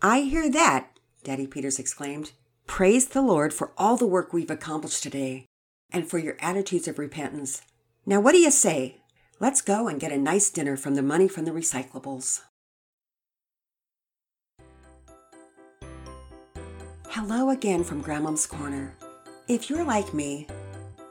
I 0.00 0.20
hear 0.20 0.50
that, 0.50 0.98
Daddy 1.24 1.46
Peters 1.46 1.78
exclaimed. 1.78 2.32
Praise 2.66 3.08
the 3.08 3.22
Lord 3.22 3.52
for 3.52 3.72
all 3.76 3.96
the 3.96 4.06
work 4.06 4.32
we've 4.32 4.50
accomplished 4.50 5.02
today 5.02 5.46
and 5.92 6.08
for 6.08 6.18
your 6.18 6.36
attitudes 6.40 6.88
of 6.88 6.98
repentance. 6.98 7.62
Now, 8.06 8.20
what 8.20 8.32
do 8.32 8.38
you 8.38 8.50
say? 8.50 8.98
Let's 9.40 9.60
go 9.60 9.88
and 9.88 10.00
get 10.00 10.12
a 10.12 10.18
nice 10.18 10.50
dinner 10.50 10.76
from 10.76 10.94
the 10.94 11.02
money 11.02 11.28
from 11.28 11.44
the 11.44 11.50
recyclables. 11.50 12.42
Hello 17.08 17.50
again 17.50 17.82
from 17.82 18.00
Grandmom's 18.00 18.46
Corner. 18.46 18.94
If 19.48 19.68
you're 19.68 19.84
like 19.84 20.14
me, 20.14 20.46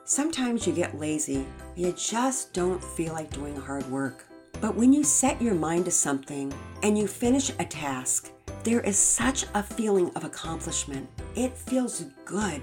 sometimes 0.06 0.66
you 0.66 0.74
get 0.74 0.98
lazy. 0.98 1.46
You 1.76 1.92
just 1.92 2.54
don't 2.54 2.84
feel 2.84 3.14
like 3.14 3.32
doing 3.32 3.56
hard 3.56 3.86
work. 3.92 4.29
But 4.62 4.76
when 4.76 4.92
you 4.92 5.04
set 5.04 5.42
your 5.42 5.56
mind 5.56 5.86
to 5.86 5.92
something 5.92 6.54
and 6.84 6.98
you 6.98 7.08
finish 7.08 7.52
a 7.60 7.66
task, 7.66 8.32
there 8.64 8.82
is 8.82 8.98
such 8.98 9.46
a 9.54 9.64
feeling 9.64 10.12
of 10.16 10.26
accomplishment. 10.26 11.08
It 11.36 11.58
feels 11.58 12.04
good. 12.26 12.62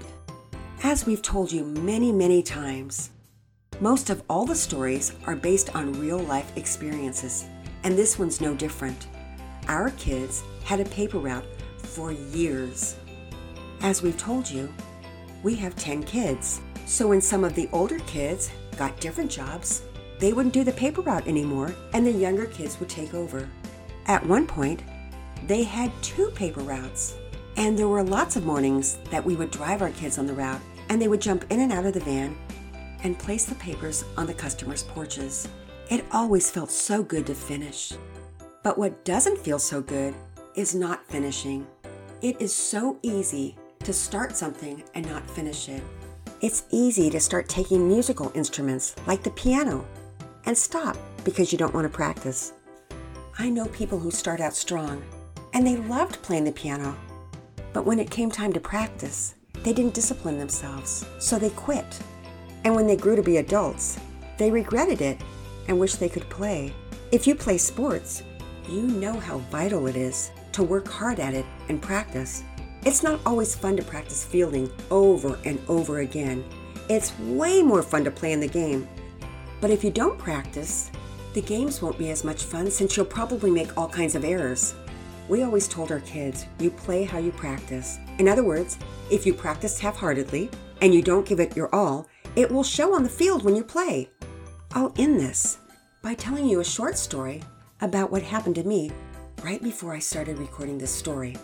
As 0.83 1.07
we've 1.07 1.23
told 1.23 1.51
you 1.51 1.65
many, 1.65 2.11
many 2.11 2.43
times, 2.43 3.09
most 3.79 4.11
of 4.11 4.21
all 4.29 4.45
the 4.45 4.55
stories 4.55 5.13
are 5.25 5.35
based 5.35 5.75
on 5.75 5.99
real 5.99 6.19
life 6.19 6.55
experiences, 6.55 7.45
and 7.83 7.97
this 7.97 8.19
one's 8.19 8.41
no 8.41 8.53
different. 8.53 9.07
Our 9.67 9.89
kids 9.91 10.43
had 10.65 10.79
a 10.79 10.85
paper 10.85 11.17
route 11.17 11.45
for 11.79 12.11
years. 12.11 12.95
As 13.81 14.03
we've 14.03 14.17
told 14.17 14.49
you, 14.49 14.71
we 15.41 15.55
have 15.55 15.75
10 15.75 16.03
kids. 16.03 16.61
So 16.85 17.07
when 17.07 17.21
some 17.21 17.43
of 17.43 17.55
the 17.55 17.69
older 17.71 17.99
kids 17.99 18.51
got 18.77 18.99
different 18.99 19.31
jobs, 19.31 19.81
they 20.19 20.33
wouldn't 20.33 20.53
do 20.53 20.63
the 20.63 20.71
paper 20.71 21.01
route 21.01 21.27
anymore 21.27 21.75
and 21.93 22.05
the 22.05 22.11
younger 22.11 22.45
kids 22.45 22.79
would 22.79 22.89
take 22.89 23.13
over. 23.13 23.47
At 24.07 24.25
one 24.25 24.47
point, 24.47 24.81
they 25.45 25.63
had 25.63 25.91
two 26.01 26.31
paper 26.31 26.61
routes. 26.61 27.15
And 27.55 27.77
there 27.77 27.87
were 27.87 28.03
lots 28.03 28.35
of 28.35 28.45
mornings 28.45 28.97
that 29.09 29.25
we 29.25 29.35
would 29.35 29.51
drive 29.51 29.81
our 29.81 29.89
kids 29.91 30.17
on 30.17 30.27
the 30.27 30.33
route 30.33 30.61
and 30.89 31.01
they 31.01 31.07
would 31.07 31.21
jump 31.21 31.45
in 31.49 31.59
and 31.61 31.71
out 31.71 31.85
of 31.85 31.93
the 31.93 31.99
van 31.99 32.35
and 33.03 33.17
place 33.17 33.45
the 33.45 33.55
papers 33.55 34.05
on 34.15 34.25
the 34.27 34.33
customers' 34.33 34.83
porches. 34.83 35.47
It 35.89 36.05
always 36.11 36.49
felt 36.49 36.71
so 36.71 37.03
good 37.03 37.25
to 37.27 37.35
finish. 37.35 37.93
But 38.63 38.77
what 38.77 39.05
doesn't 39.05 39.39
feel 39.39 39.59
so 39.59 39.81
good 39.81 40.13
is 40.55 40.75
not 40.75 41.07
finishing. 41.07 41.65
It 42.21 42.41
is 42.41 42.53
so 42.53 42.97
easy 43.03 43.55
to 43.79 43.93
start 43.93 44.35
something 44.35 44.83
and 44.95 45.07
not 45.07 45.29
finish 45.29 45.69
it. 45.69 45.83
It's 46.41 46.63
easy 46.71 47.09
to 47.09 47.19
start 47.19 47.47
taking 47.47 47.87
musical 47.87 48.31
instruments 48.35 48.95
like 49.05 49.23
the 49.23 49.31
piano 49.31 49.87
and 50.47 50.57
stop 50.57 50.97
because 51.23 51.51
you 51.51 51.57
don't 51.57 51.73
want 51.73 51.85
to 51.85 51.95
practice. 51.95 52.53
I 53.37 53.49
know 53.49 53.67
people 53.67 53.99
who 53.99 54.09
start 54.09 54.39
out 54.39 54.55
strong 54.55 55.03
and 55.53 55.67
they 55.67 55.75
loved 55.75 56.23
playing 56.23 56.45
the 56.45 56.51
piano, 56.51 56.97
but 57.73 57.85
when 57.85 57.99
it 57.99 58.09
came 58.09 58.31
time 58.31 58.53
to 58.53 58.59
practice, 58.59 59.35
they 59.63 59.73
didn't 59.73 59.93
discipline 59.93 60.39
themselves, 60.39 61.05
so 61.19 61.37
they 61.37 61.49
quit. 61.51 61.99
And 62.63 62.75
when 62.75 62.87
they 62.87 62.95
grew 62.95 63.15
to 63.15 63.21
be 63.21 63.37
adults, 63.37 63.99
they 64.37 64.49
regretted 64.49 65.01
it 65.01 65.21
and 65.67 65.77
wished 65.77 65.99
they 65.99 66.09
could 66.09 66.29
play. 66.29 66.73
If 67.11 67.27
you 67.27 67.35
play 67.35 67.57
sports, 67.57 68.23
you 68.69 68.81
know 68.81 69.19
how 69.19 69.39
vital 69.51 69.87
it 69.87 69.95
is 69.95 70.31
to 70.53 70.63
work 70.63 70.87
hard 70.87 71.19
at 71.19 71.33
it 71.33 71.45
and 71.69 71.81
practice. 71.81 72.43
It's 72.85 73.03
not 73.03 73.19
always 73.25 73.53
fun 73.53 73.75
to 73.77 73.83
practice 73.83 74.23
fielding 74.23 74.71
over 74.91 75.37
and 75.43 75.59
over 75.67 75.99
again. 75.99 76.43
It's 76.89 77.17
way 77.19 77.61
more 77.61 77.83
fun 77.83 78.05
to 78.05 78.11
play 78.11 78.31
in 78.31 78.39
the 78.39 78.47
game. 78.47 78.87
But 79.59 79.71
if 79.71 79.83
you 79.83 79.91
don't 79.91 80.17
practice, 80.19 80.91
the 81.33 81.41
games 81.41 81.81
won't 81.81 81.97
be 81.97 82.09
as 82.09 82.23
much 82.23 82.43
fun 82.43 82.69
since 82.71 82.95
you'll 82.95 83.05
probably 83.05 83.51
make 83.51 83.77
all 83.77 83.87
kinds 83.87 84.15
of 84.15 84.23
errors. 84.23 84.75
We 85.29 85.43
always 85.43 85.67
told 85.67 85.91
our 85.91 85.99
kids, 86.01 86.45
you 86.59 86.71
play 86.71 87.03
how 87.03 87.17
you 87.17 87.31
practice. 87.31 87.99
In 88.17 88.27
other 88.27 88.43
words, 88.43 88.77
if 89.11 89.25
you 89.25 89.33
practice 89.33 89.79
half 89.79 89.97
heartedly 89.97 90.49
and 90.81 90.93
you 90.93 91.01
don't 91.01 91.25
give 91.25 91.39
it 91.39 91.55
your 91.55 91.73
all, 91.75 92.07
it 92.35 92.49
will 92.49 92.63
show 92.63 92.93
on 92.95 93.03
the 93.03 93.09
field 93.09 93.43
when 93.43 93.55
you 93.55 93.63
play. 93.63 94.09
I'll 94.73 94.93
end 94.97 95.19
this 95.19 95.57
by 96.01 96.13
telling 96.13 96.47
you 96.47 96.59
a 96.59 96.65
short 96.65 96.97
story 96.97 97.41
about 97.81 98.11
what 98.11 98.21
happened 98.21 98.55
to 98.55 98.63
me 98.63 98.91
right 99.43 99.61
before 99.61 99.93
I 99.93 99.99
started 99.99 100.37
recording 100.37 100.77
this 100.77 100.93
story. 100.93 101.35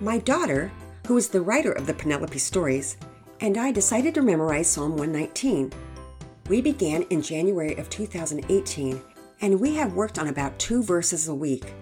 My 0.00 0.18
daughter, 0.18 0.70
who 1.06 1.16
is 1.16 1.28
the 1.28 1.40
writer 1.40 1.72
of 1.72 1.86
the 1.86 1.94
Penelope 1.94 2.38
stories, 2.38 2.96
and 3.40 3.56
I 3.56 3.72
decided 3.72 4.14
to 4.14 4.22
memorize 4.22 4.68
Psalm 4.68 4.92
119. 4.92 5.72
We 6.50 6.60
began 6.60 7.02
in 7.10 7.22
January 7.22 7.76
of 7.76 7.88
2018, 7.90 9.00
and 9.40 9.60
we 9.60 9.72
have 9.76 9.94
worked 9.94 10.18
on 10.18 10.26
about 10.26 10.58
two 10.58 10.82
verses 10.82 11.28
a 11.28 11.34
week. 11.34 11.72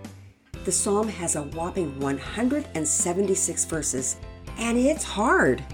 The 0.66 0.70
psalm 0.70 1.08
has 1.08 1.36
a 1.36 1.42
whopping 1.44 1.98
176 1.98 3.64
verses, 3.64 4.16
and 4.58 4.76
it's 4.76 5.04
hard. 5.04 5.64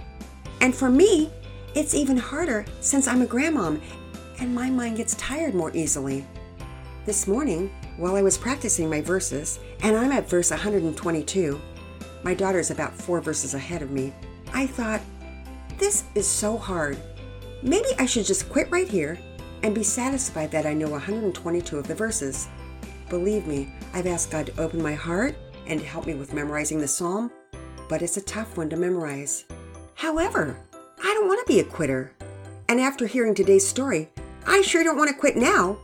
And 0.60 0.72
for 0.72 0.88
me, 0.88 1.32
it's 1.74 1.92
even 1.92 2.16
harder 2.16 2.64
since 2.78 3.08
I'm 3.08 3.22
a 3.22 3.26
grandmom 3.26 3.80
and 4.38 4.54
my 4.54 4.70
mind 4.70 4.98
gets 4.98 5.16
tired 5.16 5.56
more 5.56 5.72
easily. 5.74 6.24
This 7.04 7.26
morning, 7.26 7.72
while 7.96 8.14
I 8.14 8.22
was 8.22 8.38
practicing 8.38 8.88
my 8.88 9.00
verses, 9.00 9.58
and 9.82 9.96
I'm 9.96 10.12
at 10.12 10.28
verse 10.28 10.52
122, 10.52 11.60
my 12.22 12.32
daughter's 12.32 12.70
about 12.70 12.94
four 12.94 13.20
verses 13.20 13.54
ahead 13.54 13.82
of 13.82 13.90
me. 13.90 14.14
I 14.52 14.68
thought, 14.68 15.00
this 15.78 16.04
is 16.14 16.28
so 16.28 16.56
hard. 16.56 16.96
Maybe 17.64 17.88
I 17.98 18.04
should 18.04 18.26
just 18.26 18.50
quit 18.50 18.70
right 18.70 18.86
here 18.86 19.18
and 19.62 19.74
be 19.74 19.82
satisfied 19.82 20.50
that 20.50 20.66
I 20.66 20.74
know 20.74 20.90
122 20.90 21.78
of 21.78 21.88
the 21.88 21.94
verses. 21.94 22.46
Believe 23.08 23.46
me, 23.46 23.72
I've 23.94 24.06
asked 24.06 24.30
God 24.30 24.46
to 24.46 24.60
open 24.60 24.82
my 24.82 24.92
heart 24.92 25.34
and 25.66 25.80
help 25.80 26.06
me 26.06 26.12
with 26.12 26.34
memorizing 26.34 26.78
the 26.78 26.86
psalm, 26.86 27.30
but 27.88 28.02
it's 28.02 28.18
a 28.18 28.22
tough 28.22 28.58
one 28.58 28.68
to 28.68 28.76
memorize. 28.76 29.46
However, 29.94 30.58
I 31.02 31.14
don't 31.14 31.26
want 31.26 31.40
to 31.40 31.50
be 31.50 31.60
a 31.60 31.64
quitter. 31.64 32.12
And 32.68 32.78
after 32.78 33.06
hearing 33.06 33.34
today's 33.34 33.66
story, 33.66 34.10
I 34.46 34.60
sure 34.60 34.84
don't 34.84 34.98
want 34.98 35.08
to 35.08 35.16
quit 35.16 35.38
now. 35.38 35.78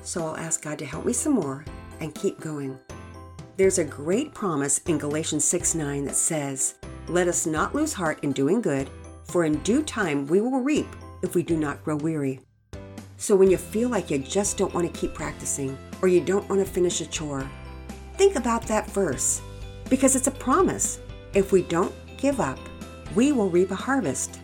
So 0.00 0.24
I'll 0.24 0.38
ask 0.38 0.62
God 0.62 0.78
to 0.78 0.86
help 0.86 1.04
me 1.04 1.12
some 1.12 1.34
more 1.34 1.66
and 2.00 2.14
keep 2.14 2.40
going. 2.40 2.78
There's 3.58 3.76
a 3.76 3.84
great 3.84 4.32
promise 4.32 4.78
in 4.86 4.96
Galatians 4.96 5.44
6 5.44 5.74
9 5.74 6.06
that 6.06 6.14
says, 6.14 6.76
Let 7.08 7.28
us 7.28 7.44
not 7.44 7.74
lose 7.74 7.92
heart 7.92 8.20
in 8.24 8.32
doing 8.32 8.62
good, 8.62 8.88
for 9.24 9.44
in 9.44 9.58
due 9.58 9.82
time 9.82 10.26
we 10.26 10.40
will 10.40 10.60
reap 10.60 10.86
if 11.22 11.34
we 11.34 11.42
do 11.42 11.56
not 11.56 11.82
grow 11.84 11.96
weary. 11.96 12.40
So 13.16 13.36
when 13.36 13.50
you 13.50 13.56
feel 13.56 13.88
like 13.88 14.10
you 14.10 14.18
just 14.18 14.56
don't 14.56 14.72
want 14.72 14.92
to 14.92 15.00
keep 15.00 15.14
practicing 15.14 15.76
or 16.00 16.08
you 16.08 16.20
don't 16.20 16.48
want 16.48 16.64
to 16.64 16.70
finish 16.70 17.00
a 17.00 17.06
chore, 17.06 17.48
think 18.16 18.36
about 18.36 18.66
that 18.66 18.90
verse 18.90 19.42
because 19.90 20.16
it's 20.16 20.26
a 20.26 20.32
promise. 20.32 21.00
If 21.34 21.52
we 21.52 21.62
don't 21.62 21.94
give 22.16 22.40
up, 22.40 22.58
we 23.14 23.32
will 23.32 23.50
reap 23.50 23.70
a 23.70 23.74
harvest. 23.74 24.40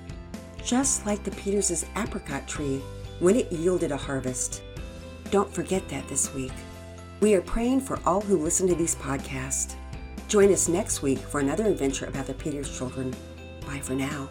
Just 0.63 1.07
like 1.07 1.23
the 1.23 1.31
Peters' 1.31 1.87
apricot 1.97 2.47
tree 2.47 2.83
when 3.21 3.37
it 3.37 3.51
yielded 3.51 3.93
a 3.93 3.97
harvest. 3.97 4.63
Don't 5.31 5.53
forget 5.53 5.89
that 5.89 6.07
this 6.09 6.35
week. 6.35 6.53
We 7.21 7.35
are 7.35 7.41
praying 7.41 7.81
for 7.81 7.99
all 8.05 8.21
who 8.21 8.37
listen 8.37 8.67
to 8.69 8.75
these 8.75 8.95
podcasts. 8.97 9.75
Join 10.29 10.53
us 10.53 10.69
next 10.69 11.03
week 11.03 11.19
for 11.19 11.41
another 11.41 11.67
adventure 11.67 12.07
about 12.07 12.27
the 12.27 12.35
Peters 12.35 12.77
children. 12.77 13.15
Bye 13.65 13.81
for 13.81 13.95
now. 13.95 14.29